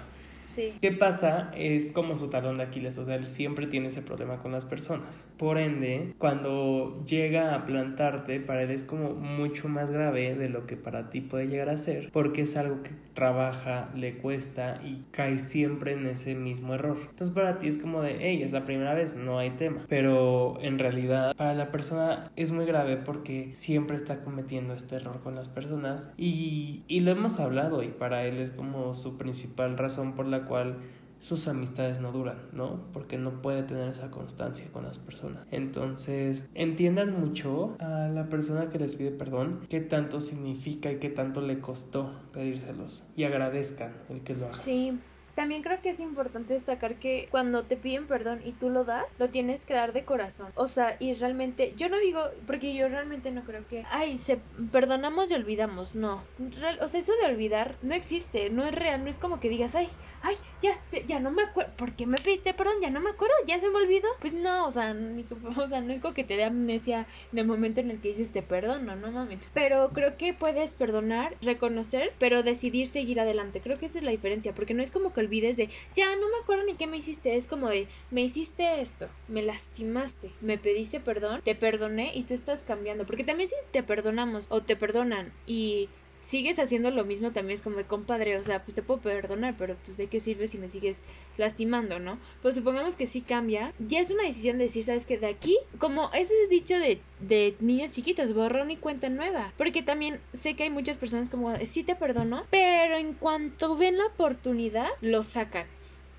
[0.55, 0.73] Sí.
[0.81, 1.51] ¿Qué pasa?
[1.55, 4.65] Es como su talón de Aquiles, o sea, él siempre tiene ese problema con las
[4.65, 5.27] personas.
[5.37, 10.65] Por ende, cuando llega a plantarte, para él es como mucho más grave de lo
[10.65, 15.03] que para ti puede llegar a ser, porque es algo que trabaja, le cuesta y
[15.11, 16.97] cae siempre en ese mismo error.
[17.01, 19.85] Entonces para ti es como de, hey, es la primera vez, no hay tema.
[19.87, 25.21] Pero en realidad para la persona es muy grave porque siempre está cometiendo este error
[25.21, 29.77] con las personas y, y lo hemos hablado y para él es como su principal
[29.77, 30.77] razón por la cual
[31.19, 32.81] sus amistades no duran, ¿no?
[32.93, 35.45] Porque no puede tener esa constancia con las personas.
[35.49, 41.09] Entonces, entiendan mucho a la persona que les pide perdón, qué tanto significa y qué
[41.09, 44.57] tanto le costó pedírselos y agradezcan el que lo haga.
[44.57, 44.99] Sí,
[45.35, 49.05] también creo que es importante destacar que cuando te piden perdón y tú lo das,
[49.19, 50.51] lo tienes que dar de corazón.
[50.55, 54.39] O sea, y realmente, yo no digo, porque yo realmente no creo que, ay, se
[54.71, 55.95] perdonamos y olvidamos.
[55.95, 56.23] No.
[56.81, 59.75] o sea, eso de olvidar no existe, no es real, no es como que digas,
[59.75, 59.89] ay,
[60.21, 62.75] ay, ya, ya no me acuerdo, ¿por qué me pediste perdón?
[62.81, 64.07] Ya no me acuerdo, ya se me olvidó.
[64.21, 65.25] Pues no, o sea, ni,
[65.57, 68.09] o sea, no es como que te dé amnesia en el momento en el que
[68.09, 69.39] dices te perdono, no mames.
[69.53, 73.61] Pero creo que puedes perdonar, reconocer, pero decidir seguir adelante.
[73.61, 76.29] Creo que esa es la diferencia, porque no es como que olvides de, ya no
[76.29, 80.57] me acuerdo ni qué me hiciste, es como de, me hiciste esto, me lastimaste, me
[80.57, 84.75] pediste perdón, te perdoné y tú estás cambiando, porque también si te perdonamos o te
[84.75, 85.89] perdonan y
[86.25, 89.55] sigues haciendo lo mismo también es como de compadre, o sea, pues te puedo perdonar,
[89.57, 91.03] pero pues de qué sirve si me sigues
[91.37, 92.17] lastimando, ¿no?
[92.41, 95.57] Pues supongamos que sí cambia, ya es una decisión de decir, ¿sabes que De aquí,
[95.77, 100.63] como ese dicho de, de niños chiquitos, borrón y cuenta nueva, porque también sé que
[100.63, 105.67] hay muchas personas como, sí te perdono, pero en cuanto ven la oportunidad, lo sacan.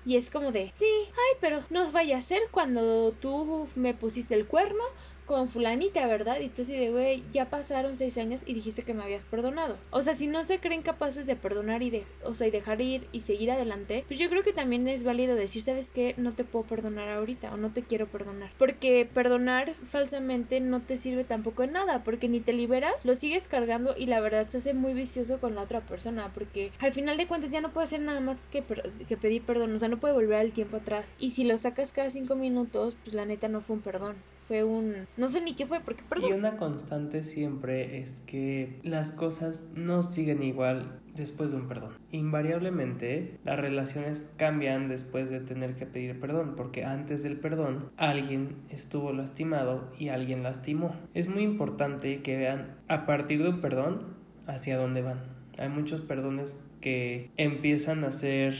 [0.05, 4.35] Y es como de, sí, ay, pero no vaya a ser cuando tú me pusiste
[4.35, 4.83] el cuerno
[5.27, 6.39] con fulanita, ¿verdad?
[6.39, 9.77] Y tú así de, güey, ya pasaron seis años y dijiste que me habías perdonado.
[9.91, 13.07] O sea, si no se creen capaces de perdonar y de, o sea, dejar ir
[13.11, 16.15] y seguir adelante, pues yo creo que también es válido decir, ¿sabes qué?
[16.17, 18.51] No te puedo perdonar ahorita o no te quiero perdonar.
[18.57, 23.47] Porque perdonar falsamente no te sirve tampoco en nada, porque ni te liberas, lo sigues
[23.47, 27.17] cargando y la verdad se hace muy vicioso con la otra persona, porque al final
[27.17, 28.63] de cuentas ya no puede hacer nada más que,
[29.07, 31.15] que pedir perdón, o sea, no puede volver al tiempo atrás.
[31.19, 34.15] Y si lo sacas cada cinco minutos, pues la neta no fue un perdón
[34.47, 35.07] fue un...
[35.17, 36.31] No sé ni qué fue, porque perdón.
[36.31, 41.91] Y una constante siempre es que las cosas no siguen igual después de un perdón.
[42.11, 48.55] Invariablemente las relaciones cambian después de tener que pedir perdón, porque antes del perdón alguien
[48.69, 50.95] estuvo lastimado y alguien lastimó.
[51.13, 55.21] Es muy importante que vean a partir de un perdón hacia dónde van.
[55.57, 58.55] Hay muchos perdones que empiezan a ser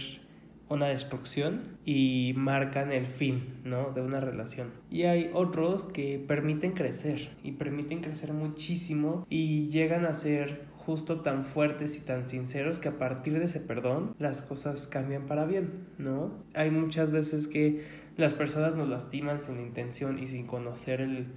[0.69, 3.91] una destrucción y marcan el fin, ¿no?
[3.91, 4.71] De una relación.
[4.91, 11.19] Y hay otros que permiten crecer y permiten crecer muchísimo y llegan a ser justo
[11.19, 15.45] tan fuertes y tan sinceros que a partir de ese perdón las cosas cambian para
[15.45, 16.31] bien, ¿no?
[16.53, 17.83] Hay muchas veces que
[18.15, 21.27] las personas nos lastiman sin intención y sin conocer el,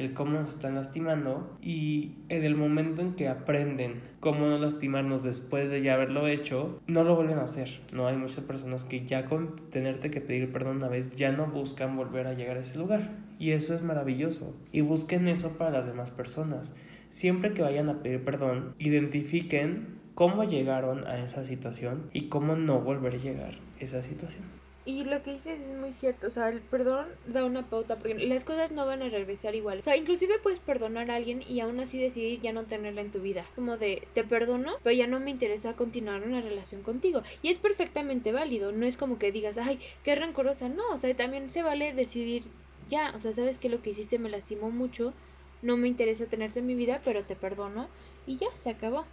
[0.00, 5.22] el cómo nos están lastimando y en el momento en que aprenden cómo no lastimarnos
[5.22, 7.80] después de ya haberlo hecho, no lo vuelven a hacer.
[7.92, 11.46] No hay muchas personas que ya con tenerte que pedir perdón una vez ya no
[11.46, 13.10] buscan volver a llegar a ese lugar.
[13.38, 14.54] Y eso es maravilloso.
[14.72, 16.74] Y busquen eso para las demás personas.
[17.10, 22.80] Siempre que vayan a pedir perdón, identifiquen cómo llegaron a esa situación y cómo no
[22.80, 24.44] volver a llegar a esa situación.
[24.84, 28.14] Y lo que dices es muy cierto, o sea, el perdón da una pauta porque
[28.26, 29.80] las cosas no van a regresar igual.
[29.80, 33.10] O sea, inclusive puedes perdonar a alguien y aún así decidir ya no tenerla en
[33.10, 33.44] tu vida.
[33.54, 37.22] Como de, te perdono, pero ya no me interesa continuar una relación contigo.
[37.42, 41.14] Y es perfectamente válido, no es como que digas, ay, qué rencorosa, no, o sea,
[41.14, 42.44] también se vale decidir
[42.88, 45.12] ya, o sea, sabes que lo que hiciste me lastimó mucho,
[45.62, 47.88] no me interesa tenerte en mi vida, pero te perdono
[48.26, 49.04] y ya, se acabó.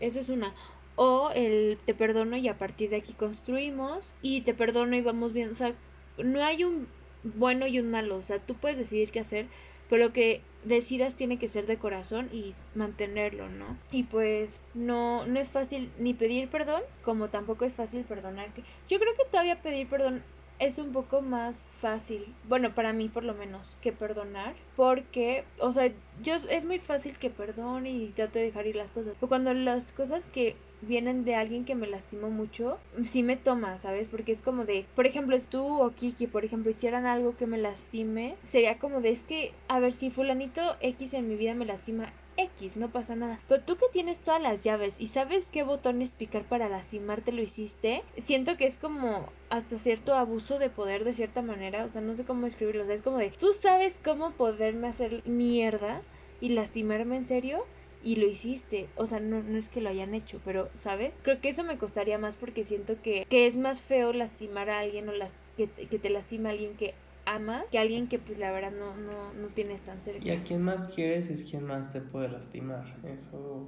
[0.00, 0.54] Eso es una
[0.96, 5.32] o el te perdono y a partir de aquí construimos y te perdono y vamos
[5.32, 5.74] viendo, o sea,
[6.18, 6.86] no hay un
[7.22, 9.46] bueno y un malo, o sea, tú puedes decidir qué hacer,
[9.88, 13.76] pero lo que decidas tiene que ser de corazón y mantenerlo, ¿no?
[13.90, 18.48] Y pues no, no es fácil ni pedir perdón, como tampoco es fácil perdonar.
[18.88, 20.22] Yo creo que todavía pedir perdón
[20.58, 25.72] es un poco más fácil, bueno, para mí por lo menos, que perdonar, porque, o
[25.72, 25.90] sea,
[26.22, 29.52] yo es muy fácil que perdone y trato de dejar ir las cosas, pero cuando
[29.52, 34.08] las cosas que vienen de alguien que me lastimó mucho, sí me toma, ¿sabes?
[34.08, 37.58] Porque es como de, por ejemplo, tú o Kiki, por ejemplo, hicieran algo que me
[37.58, 41.66] lastime, sería como de, es que, a ver, si fulanito X en mi vida me
[41.66, 43.40] lastima, X, no pasa nada.
[43.48, 47.42] Pero tú que tienes todas las llaves y sabes qué botones picar para lastimarte lo
[47.42, 52.00] hiciste, siento que es como hasta cierto abuso de poder de cierta manera, o sea,
[52.00, 56.02] no sé cómo escribirlo, o sea, es como de, tú sabes cómo poderme hacer mierda
[56.40, 57.64] y lastimarme en serio
[58.04, 58.88] y lo hiciste.
[58.96, 61.12] O sea, no, no es que lo hayan hecho, pero, ¿sabes?
[61.22, 64.80] Creo que eso me costaría más porque siento que, que es más feo lastimar a
[64.80, 66.94] alguien o las, que, que te lastima a alguien que
[67.26, 70.24] ama que alguien que pues la verdad no, no, no tienes tan cerca.
[70.24, 72.96] Y a quien más quieres es quien más te puede lastimar.
[73.04, 73.66] Eso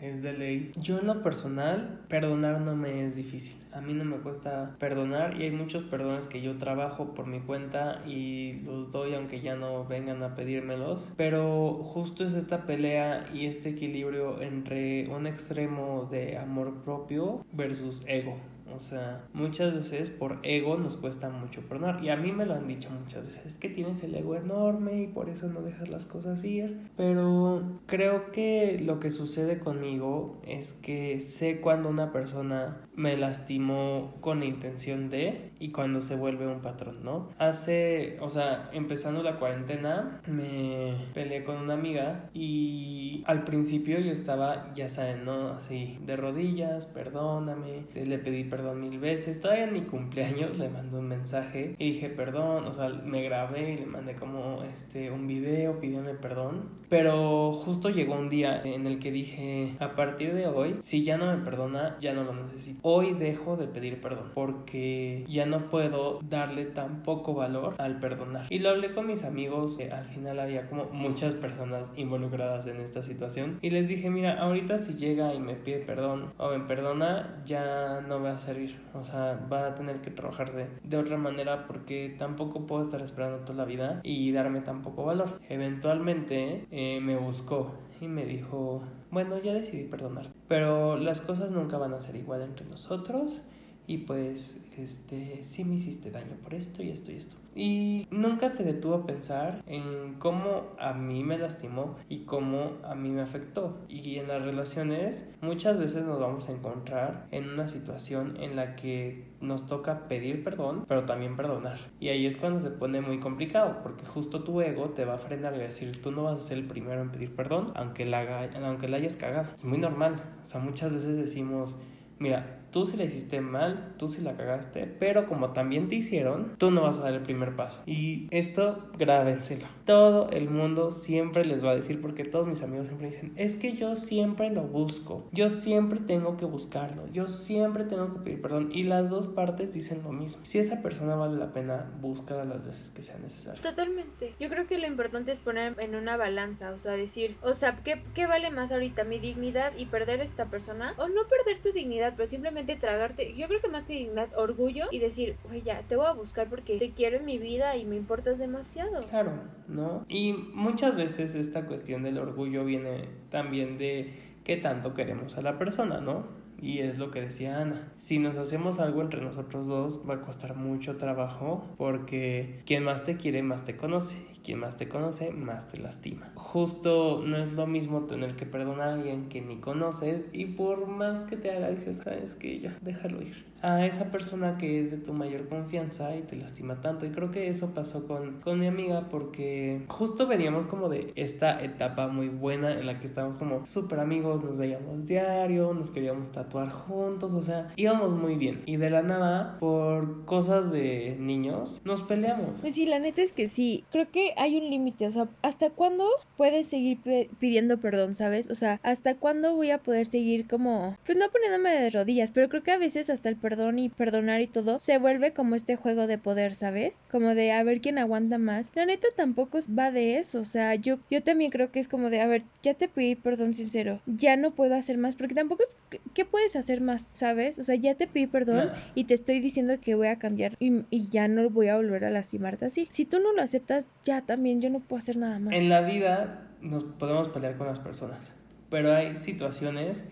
[0.00, 0.72] es de ley.
[0.76, 3.56] Yo en lo personal, perdonar no me es difícil.
[3.72, 7.40] A mí no me cuesta perdonar y hay muchos perdones que yo trabajo por mi
[7.40, 11.12] cuenta y los doy aunque ya no vengan a pedírmelos.
[11.16, 18.02] Pero justo es esta pelea y este equilibrio entre un extremo de amor propio versus
[18.06, 18.36] ego.
[18.74, 22.02] O sea, muchas veces por ego nos cuesta mucho perdonar.
[22.02, 23.46] Y a mí me lo han dicho muchas veces.
[23.46, 26.90] Es que tienes el ego enorme y por eso no dejas las cosas ir.
[26.96, 34.14] Pero creo que lo que sucede conmigo es que sé cuando una persona me lastimó
[34.20, 37.28] con la intención de y cuando se vuelve un patrón, ¿no?
[37.38, 44.10] Hace, o sea, empezando la cuarentena, me peleé con una amiga y al principio yo
[44.10, 45.50] estaba, ya saben, ¿no?
[45.50, 49.40] Así, de rodillas, perdóname, le pedí perdón mil veces.
[49.40, 53.74] Todavía en mi cumpleaños le mandé un mensaje y dije perdón, o sea, me grabé
[53.74, 56.70] y le mandé como este un video pidiéndome perdón.
[56.88, 61.18] Pero justo llegó un día en el que dije, a partir de hoy, si ya
[61.18, 62.80] no me perdona, ya no lo necesito.
[62.82, 68.46] Hoy dejo de pedir perdón porque ya no puedo darle tan poco valor al perdonar.
[68.50, 73.02] Y lo hablé con mis amigos, al final había como muchas personas involucradas en esta
[73.02, 77.42] situación y les dije, mira, ahorita si llega y me pide perdón o me perdona,
[77.44, 78.60] ya no voy a hacer
[78.94, 83.38] o sea, va a tener que trabajarse de otra manera porque tampoco puedo estar esperando
[83.38, 85.40] toda la vida y darme tan poco valor.
[85.48, 91.78] Eventualmente eh, me buscó y me dijo, bueno, ya decidí perdonar, pero las cosas nunca
[91.78, 93.42] van a ser igual entre nosotros
[93.90, 97.34] y pues este sí me hiciste daño por esto y esto y esto.
[97.56, 102.94] Y nunca se detuvo a pensar en cómo a mí me lastimó y cómo a
[102.94, 103.78] mí me afectó.
[103.88, 108.76] Y en las relaciones muchas veces nos vamos a encontrar en una situación en la
[108.76, 111.80] que nos toca pedir perdón, pero también perdonar.
[111.98, 115.18] Y ahí es cuando se pone muy complicado, porque justo tu ego te va a
[115.18, 118.48] frenar y decir, tú no vas a ser el primero en pedir perdón, aunque la,
[118.62, 119.48] aunque la hayas cagado.
[119.56, 120.22] Es muy normal.
[120.44, 121.76] O sea, muchas veces decimos,
[122.20, 126.54] mira, tú sí la hiciste mal, tú sí la cagaste, pero como también te hicieron,
[126.58, 127.82] tú no vas a dar el primer paso.
[127.86, 129.66] Y esto grábenselo.
[129.84, 133.56] Todo el mundo siempre les va a decir, porque todos mis amigos siempre dicen, es
[133.56, 138.42] que yo siempre lo busco, yo siempre tengo que buscarlo, yo siempre tengo que pedir
[138.42, 138.70] perdón.
[138.72, 140.40] Y las dos partes dicen lo mismo.
[140.44, 143.60] Si esa persona vale la pena, búscala las veces que sea necesario.
[143.60, 144.34] Totalmente.
[144.38, 147.80] Yo creo que lo importante es poner en una balanza, o sea, decir, o sea,
[147.82, 149.04] ¿qué, qué vale más ahorita?
[149.04, 150.94] ¿Mi dignidad y perder esta persona?
[150.98, 154.86] O no perder tu dignidad, pero simplemente tragarte, yo creo que más que dignidad, orgullo
[154.90, 157.84] y decir, oye, ya, te voy a buscar porque te quiero en mi vida y
[157.84, 159.00] me importas demasiado.
[159.08, 159.32] Claro,
[159.68, 160.04] ¿no?
[160.08, 165.58] Y muchas veces esta cuestión del orgullo viene también de qué tanto queremos a la
[165.58, 166.40] persona, ¿no?
[166.62, 167.92] Y es lo que decía Ana.
[167.96, 173.04] Si nos hacemos algo entre nosotros dos, va a costar mucho trabajo porque quien más
[173.04, 174.16] te quiere, más te conoce.
[174.44, 176.32] Quien más te conoce, más te lastima.
[176.34, 180.86] Justo no es lo mismo tener que perdonar a alguien que ni conoces y por
[180.86, 184.90] más que te haga, dices, sabes que ya, déjalo ir a esa persona que es
[184.90, 187.06] de tu mayor confianza y te lastima tanto.
[187.06, 191.62] Y creo que eso pasó con, con mi amiga porque justo veníamos como de esta
[191.62, 196.32] etapa muy buena en la que estábamos como súper amigos, nos veíamos diario, nos queríamos
[196.32, 198.62] tatuar juntos, o sea, íbamos muy bien.
[198.66, 202.48] Y de la nada, por cosas de niños, nos peleamos.
[202.60, 203.84] Pues sí, la neta es que sí.
[203.90, 206.08] Creo que hay un límite, o sea, ¿hasta cuándo
[206.40, 206.96] puedes seguir
[207.38, 208.48] pidiendo perdón, sabes?
[208.48, 212.48] O sea, ¿hasta cuándo voy a poder seguir como, pues no poniéndome de rodillas, pero
[212.48, 215.76] creo que a veces hasta el perdón y perdonar y todo se vuelve como este
[215.76, 217.02] juego de poder, ¿sabes?
[217.10, 218.70] Como de a ver quién aguanta más.
[218.74, 222.08] La neta tampoco va de eso, o sea, yo, yo también creo que es como
[222.08, 225.64] de, a ver, ya te pedí perdón sincero, ya no puedo hacer más, porque tampoco
[225.64, 227.02] es, ¿qué puedes hacer más?
[227.02, 227.58] ¿Sabes?
[227.58, 230.86] O sea, ya te pedí perdón y te estoy diciendo que voy a cambiar y,
[230.88, 232.88] y ya no voy a volver a lastimarte así.
[232.92, 235.52] Si tú no lo aceptas, ya también yo no puedo hacer nada más.
[235.52, 236.29] En la vida
[236.60, 238.34] nos podemos pelear con las personas,
[238.68, 240.04] pero hay situaciones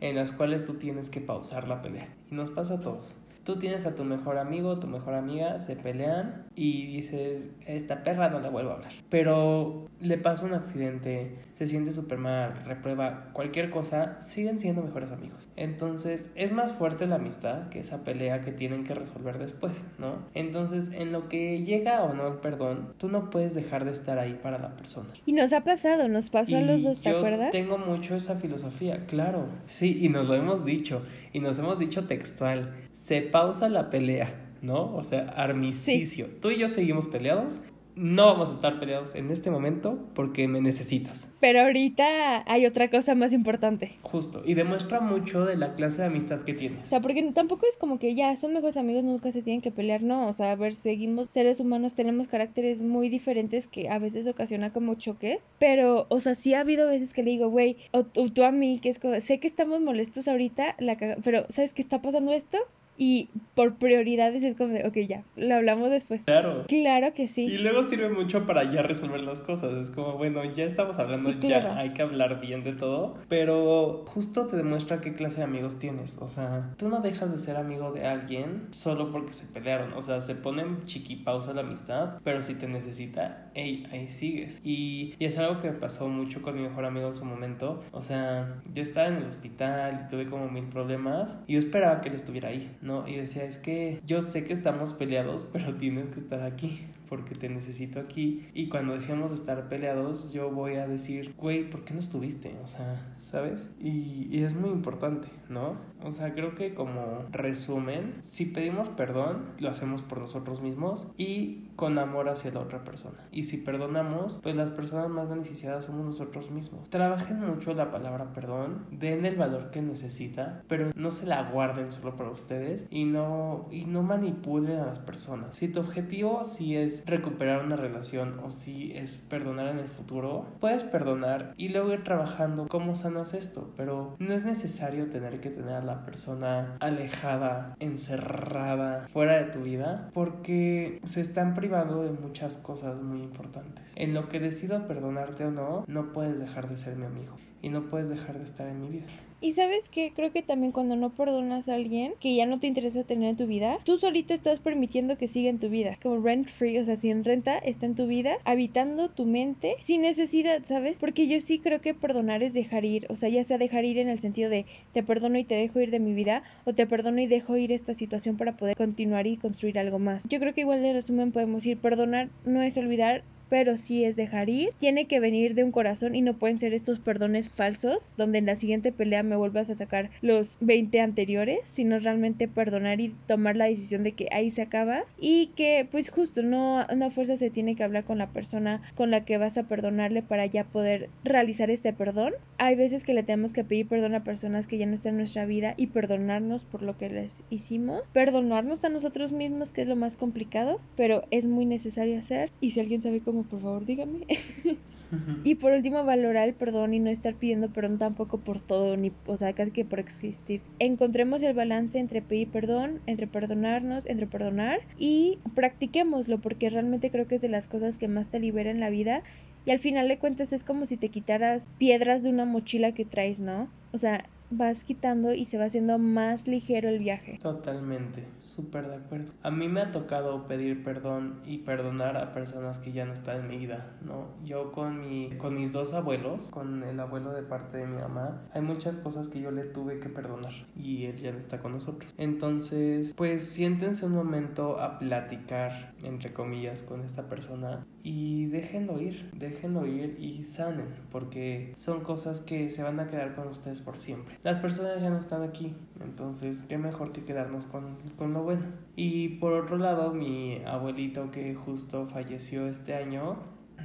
[0.00, 2.08] en las cuales tú tienes que pausar la pelea.
[2.30, 3.16] Y nos pasa a todos.
[3.44, 8.28] Tú tienes a tu mejor amigo, tu mejor amiga, se pelean y dices, esta perra
[8.28, 8.92] no la vuelvo a hablar.
[9.10, 15.12] Pero le pasa un accidente, se siente súper mal, reprueba cualquier cosa, siguen siendo mejores
[15.12, 15.48] amigos.
[15.56, 20.18] Entonces es más fuerte la amistad que esa pelea que tienen que resolver después, ¿no?
[20.34, 24.18] Entonces en lo que llega o no el perdón, tú no puedes dejar de estar
[24.18, 25.08] ahí para la persona.
[25.26, 27.50] Y nos ha pasado, nos pasó a los dos, ¿te yo acuerdas?
[27.50, 29.46] Tengo mucho esa filosofía, claro.
[29.66, 31.02] Sí, y nos lo hemos dicho,
[31.32, 34.48] y nos hemos dicho textual, se pausa la pelea.
[34.62, 34.94] ¿no?
[34.94, 36.28] O sea, armisticio.
[36.40, 37.62] Tú y yo seguimos peleados,
[37.94, 41.28] no vamos a estar peleados en este momento porque me necesitas.
[41.40, 43.96] Pero ahorita hay otra cosa más importante.
[44.02, 46.84] Justo, y demuestra mucho de la clase de amistad que tienes.
[46.84, 49.70] O sea, porque tampoco es como que ya son mejores amigos, nunca se tienen que
[49.70, 50.28] pelear, no.
[50.28, 54.72] O sea, a ver, seguimos seres humanos, tenemos caracteres muy diferentes que a veces ocasiona
[54.72, 55.48] como choques.
[55.58, 58.78] Pero, o sea, sí ha habido veces que le digo, güey, o, tú a mí,
[58.80, 62.58] que es como, sé que estamos molestos ahorita, la pero ¿sabes qué está pasando esto?
[62.96, 66.20] Y por prioridades es como de, ok, ya, lo hablamos después.
[66.24, 66.64] Claro.
[66.68, 67.42] Claro que sí.
[67.42, 69.74] Y luego sirve mucho para ya resolver las cosas.
[69.74, 73.16] Es como, bueno, ya estamos hablando, ya hay que hablar bien de todo.
[73.28, 76.18] Pero justo te demuestra qué clase de amigos tienes.
[76.20, 79.92] O sea, tú no dejas de ser amigo de alguien solo porque se pelearon.
[79.94, 84.60] O sea, se ponen chiquipausa la amistad, pero si te necesita, hey, ahí sigues.
[84.64, 87.82] Y, y es algo que me pasó mucho con mi mejor amigo en su momento.
[87.92, 92.00] O sea, yo estaba en el hospital y tuve como mil problemas y yo esperaba
[92.00, 93.08] que él estuviera ahí, ¿no?
[93.08, 97.34] Y decía, es que yo sé que estamos peleados, pero tienes que estar aquí porque
[97.34, 98.48] te necesito aquí.
[98.54, 102.56] Y cuando dejemos de estar peleados, yo voy a decir, güey, ¿por qué no estuviste?
[102.64, 103.68] O sea, ¿sabes?
[103.78, 105.76] Y, y es muy importante, ¿no?
[106.02, 111.68] O sea, creo que como resumen, si pedimos perdón, lo hacemos por nosotros mismos y
[111.76, 113.18] con amor hacia la otra persona.
[113.30, 116.88] Y si perdonamos, pues las personas más beneficiadas somos nosotros mismos.
[116.90, 121.92] Trabajen mucho la palabra perdón, den el valor que necesita, pero no se la guarden
[121.92, 125.54] solo para ustedes y no, y no manipulen a las personas.
[125.56, 130.46] Si tu objetivo sí es recuperar una relación o si es perdonar en el futuro,
[130.60, 135.50] puedes perdonar y luego ir trabajando cómo sanas esto, pero no es necesario tener que
[135.50, 142.10] tener a la persona alejada, encerrada, fuera de tu vida, porque se están privando de
[142.10, 143.92] muchas cosas muy importantes.
[143.94, 147.68] En lo que decido perdonarte o no, no puedes dejar de ser mi amigo y
[147.68, 149.06] no puedes dejar de estar en mi vida.
[149.42, 152.68] Y sabes que creo que también cuando no perdonas a alguien que ya no te
[152.68, 155.98] interesa tener en tu vida, tú solito estás permitiendo que siga en tu vida.
[156.00, 160.02] Como rent free, o sea, sin renta, está en tu vida, habitando tu mente, sin
[160.02, 161.00] necesidad, ¿sabes?
[161.00, 163.98] Porque yo sí creo que perdonar es dejar ir, o sea, ya sea dejar ir
[163.98, 166.86] en el sentido de te perdono y te dejo ir de mi vida, o te
[166.86, 170.28] perdono y dejo ir esta situación para poder continuar y construir algo más.
[170.28, 174.16] Yo creo que igual de resumen podemos decir, perdonar no es olvidar, pero si es
[174.16, 178.10] dejar ir, tiene que venir de un corazón y no pueden ser estos perdones falsos,
[178.16, 183.02] donde en la siguiente pelea me vuelvas a sacar los 20 anteriores, sino realmente perdonar
[183.02, 185.04] y tomar la decisión de que ahí se acaba.
[185.20, 189.10] Y que pues justo no una fuerza se tiene que hablar con la persona con
[189.10, 192.32] la que vas a perdonarle para ya poder realizar este perdón.
[192.56, 195.18] Hay veces que le tenemos que pedir perdón a personas que ya no están en
[195.18, 199.88] nuestra vida y perdonarnos por lo que les hicimos, perdonarnos a nosotros mismos que es
[199.88, 202.50] lo más complicado, pero es muy necesario hacer.
[202.62, 204.26] Y si alguien sabe cómo por favor dígame.
[205.44, 209.12] y por último, valorar el perdón y no estar pidiendo perdón tampoco por todo, ni,
[209.26, 210.62] o sea, casi que por existir.
[210.78, 217.26] Encontremos el balance entre pedir perdón, entre perdonarnos, entre perdonar y practiquémoslo porque realmente creo
[217.26, 219.22] que es de las cosas que más te libera en la vida
[219.64, 223.04] y al final de cuentas es como si te quitaras piedras de una mochila que
[223.04, 223.68] traes, ¿no?
[223.92, 227.38] O sea, vas quitando y se va haciendo más ligero el viaje.
[227.42, 229.32] Totalmente, súper de acuerdo.
[229.42, 233.40] A mí me ha tocado pedir perdón y perdonar a personas que ya no están
[233.40, 234.28] en mi vida, ¿no?
[234.44, 238.42] Yo con, mi, con mis dos abuelos, con el abuelo de parte de mi mamá,
[238.52, 241.72] hay muchas cosas que yo le tuve que perdonar y él ya no está con
[241.72, 242.14] nosotros.
[242.18, 249.30] Entonces, pues siéntense un momento a platicar, entre comillas, con esta persona y déjenlo ir,
[249.34, 253.98] déjenlo ir y sanen, porque son cosas que se van a quedar con ustedes por
[253.98, 254.38] siempre.
[254.42, 258.62] Las personas ya no están aquí, entonces qué mejor que quedarnos con, con lo bueno.
[258.96, 263.38] Y por otro lado, mi abuelito que justo falleció este año,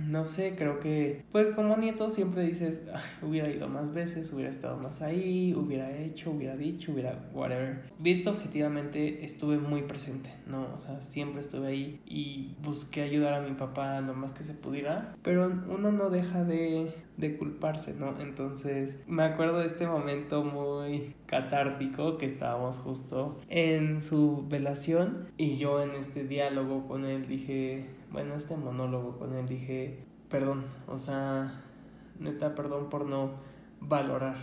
[0.06, 2.82] no sé, creo que, pues como nieto siempre dices,
[3.22, 7.84] hubiera ido más veces, hubiera estado más ahí, hubiera hecho, hubiera dicho, hubiera whatever.
[8.00, 10.68] Visto objetivamente, estuve muy presente, ¿no?
[10.78, 14.54] O sea, siempre estuve ahí y busqué ayudar a mi papá lo más que se
[14.54, 18.20] pudiera, pero uno no deja de, de culparse, ¿no?
[18.20, 25.58] Entonces, me acuerdo de este momento muy catártico que estábamos justo en su velación y
[25.58, 27.86] yo en este diálogo con él dije,
[28.18, 31.62] bueno, este monólogo con él dije, perdón, o sea,
[32.20, 33.34] neta, perdón por no
[33.80, 34.38] valorar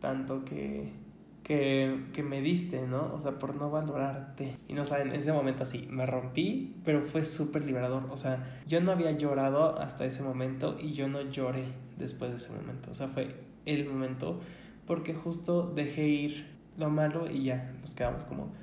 [0.00, 0.94] tanto que,
[1.42, 3.12] que, que me diste, ¿no?
[3.12, 4.56] O sea, por no valorarte.
[4.66, 8.04] Y no saben, en ese momento así, me rompí, pero fue súper liberador.
[8.10, 11.64] O sea, yo no había llorado hasta ese momento y yo no lloré
[11.98, 12.92] después de ese momento.
[12.92, 14.40] O sea, fue el momento
[14.86, 16.46] porque justo dejé ir
[16.78, 18.54] lo malo y ya nos quedamos como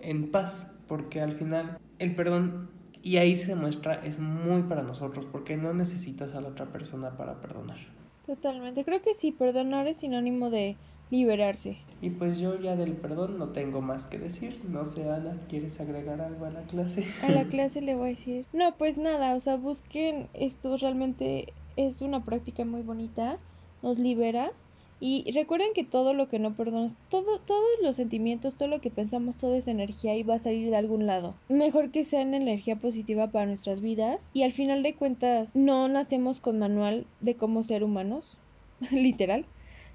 [0.00, 0.72] en paz.
[0.88, 5.72] Porque al final el perdón y ahí se demuestra, es muy para nosotros, porque no
[5.72, 7.78] necesitas a la otra persona para perdonar.
[8.26, 10.76] Totalmente, creo que sí, perdonar es sinónimo de
[11.10, 11.78] liberarse.
[12.02, 14.60] Y pues yo ya del perdón no tengo más que decir.
[14.68, 17.06] No sé, Ana, ¿quieres agregar algo a la clase?
[17.22, 18.44] A la clase le voy a decir.
[18.52, 23.38] No, pues nada, o sea, busquen esto, realmente es una práctica muy bonita,
[23.82, 24.52] nos libera
[25.00, 28.90] y recuerden que todo lo que no perdonas, todo, todos los sentimientos, todo lo que
[28.90, 31.34] pensamos, toda esa energía y va a salir de algún lado.
[31.48, 34.30] Mejor que sea una energía positiva para nuestras vidas.
[34.34, 38.38] Y al final de cuentas, no nacemos con manual de cómo ser humanos,
[38.90, 39.44] literal,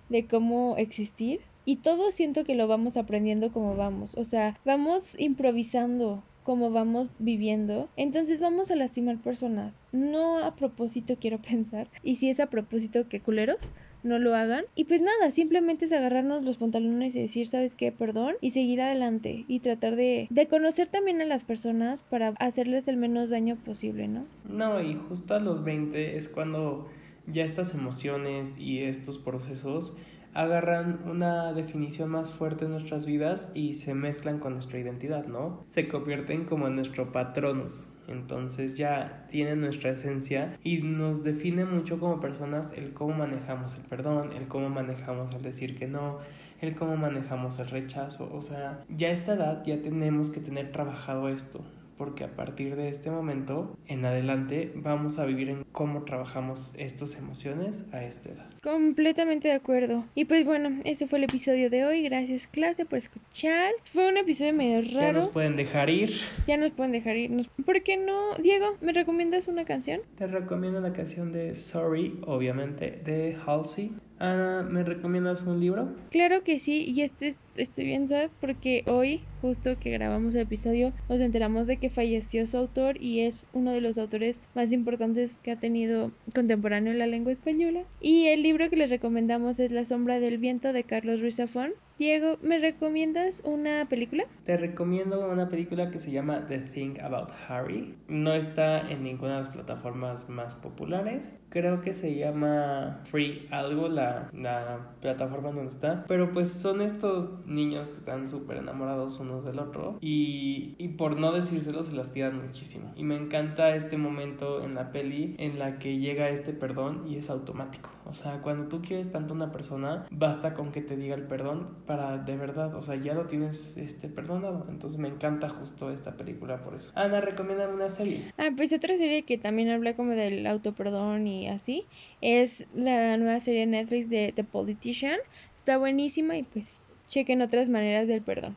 [0.10, 1.42] de cómo existir.
[1.66, 4.16] Y todo siento que lo vamos aprendiendo como vamos.
[4.16, 7.90] O sea, vamos improvisando como vamos viviendo.
[7.96, 9.82] Entonces vamos a lastimar personas.
[9.92, 11.88] No a propósito quiero pensar.
[12.04, 13.72] Y si es a propósito, que culeros
[14.04, 14.66] no lo hagan.
[14.76, 17.92] Y pues nada, simplemente es agarrarnos los pantalones y decir, ¿sabes qué?
[17.92, 18.36] Perdón.
[18.42, 19.46] Y seguir adelante.
[19.48, 24.08] Y tratar de, de conocer también a las personas para hacerles el menos daño posible,
[24.08, 24.26] ¿no?
[24.48, 26.88] No, y justo a los 20 es cuando
[27.28, 29.96] ya estas emociones y estos procesos
[30.34, 35.64] agarran una definición más fuerte en nuestras vidas y se mezclan con nuestra identidad, ¿no?
[35.68, 37.93] Se convierten como en nuestro patronus.
[38.08, 43.82] Entonces ya tienen nuestra esencia y nos define mucho como personas el cómo manejamos el
[43.82, 46.20] perdón, el cómo manejamos el decir que no,
[46.62, 48.30] el cómo manejamos el rechazo.
[48.34, 51.64] O sea, ya a esta edad ya tenemos que tener trabajado esto
[51.98, 57.16] porque a partir de este momento en adelante vamos a vivir en cómo trabajamos estas
[57.16, 58.50] emociones a esta edad.
[58.62, 60.06] Completamente de acuerdo.
[60.16, 62.04] Y pues bueno, ese fue el episodio de hoy.
[62.04, 63.72] Gracias clase por escuchar.
[63.84, 65.08] Fue un episodio medio raro.
[65.08, 66.14] Ya nos pueden dejar ir.
[66.48, 67.50] Ya nos pueden dejar ir.
[67.66, 68.36] ¿Por qué no?
[68.36, 70.02] Diego, ¿me recomiendas una canción?
[70.18, 73.94] Te recomiendo la canción de Sorry, obviamente, de Halsey.
[74.20, 75.90] Ana, ¿me recomiendas un libro?
[76.12, 80.94] Claro que sí, y este estoy bien sad porque hoy, justo que grabamos el episodio,
[81.10, 85.38] nos enteramos de que falleció su autor y es uno de los autores más importantes
[85.44, 87.84] que ha tenido contemporáneo en la lengua española.
[88.02, 91.74] Y el libro que les recomendamos es La sombra del viento de Carlos Ruiz Zafón.
[92.00, 94.26] Diego, ¿me recomiendas una película?
[94.46, 97.96] Te recomiendo una película que se llama The Thing About Harry.
[98.08, 101.36] No está en ninguna de las plataformas más populares.
[101.50, 106.04] Creo que se llama Free algo, la, la plataforma donde está.
[106.08, 109.98] Pero pues son estos niños que están súper enamorados unos del otro.
[110.02, 112.92] Y, y por no decírselo se las tiran muchísimo.
[112.96, 117.18] Y me encanta este momento en la peli en la que llega este perdón y
[117.18, 117.90] es automático.
[118.06, 121.24] O sea, cuando tú quieres tanto a una persona, basta con que te diga el
[121.24, 124.66] perdón para de verdad, o sea, ya lo tienes este perdonado.
[124.70, 126.92] Entonces me encanta justo esta película por eso.
[126.96, 128.34] Ana, recomienda una serie.
[128.38, 131.86] Ah, pues otra serie que también habla como del autoperdón y así,
[132.22, 135.20] es la nueva serie Netflix de The Politician.
[135.56, 136.82] Está buenísima y pues
[137.14, 138.56] chequen otras maneras del perdón.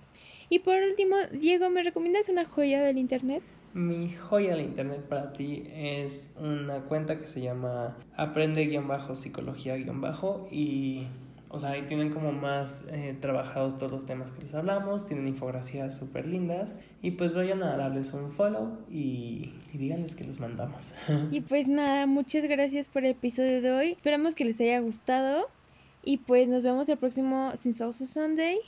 [0.49, 3.43] Y por último, Diego, ¿me recomiendas una joya del internet?
[3.75, 11.07] Mi joya del internet para ti es una cuenta que se llama aprende-psicología-bajo y
[11.49, 15.29] o sea, ahí tienen como más eh, trabajados todos los temas que les hablamos, tienen
[15.29, 20.41] infografías súper lindas y pues vayan a darles un follow y, y, díganles que los
[20.41, 20.93] mandamos.
[21.31, 25.47] Y pues nada, muchas gracias por el episodio de hoy, esperamos que les haya gustado
[26.07, 28.59] y pues nos vemos el próximo Sin Salsa Sunday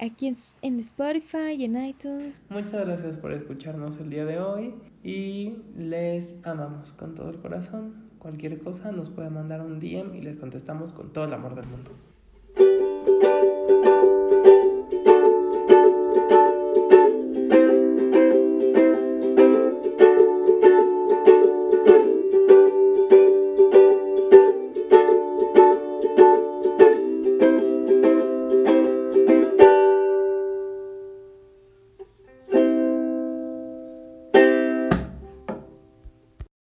[0.00, 2.40] aquí en, en Spotify y en iTunes.
[2.48, 8.08] Muchas gracias por escucharnos el día de hoy y les amamos con todo el corazón.
[8.20, 11.66] Cualquier cosa nos puede mandar un DM y les contestamos con todo el amor del
[11.66, 11.90] mundo.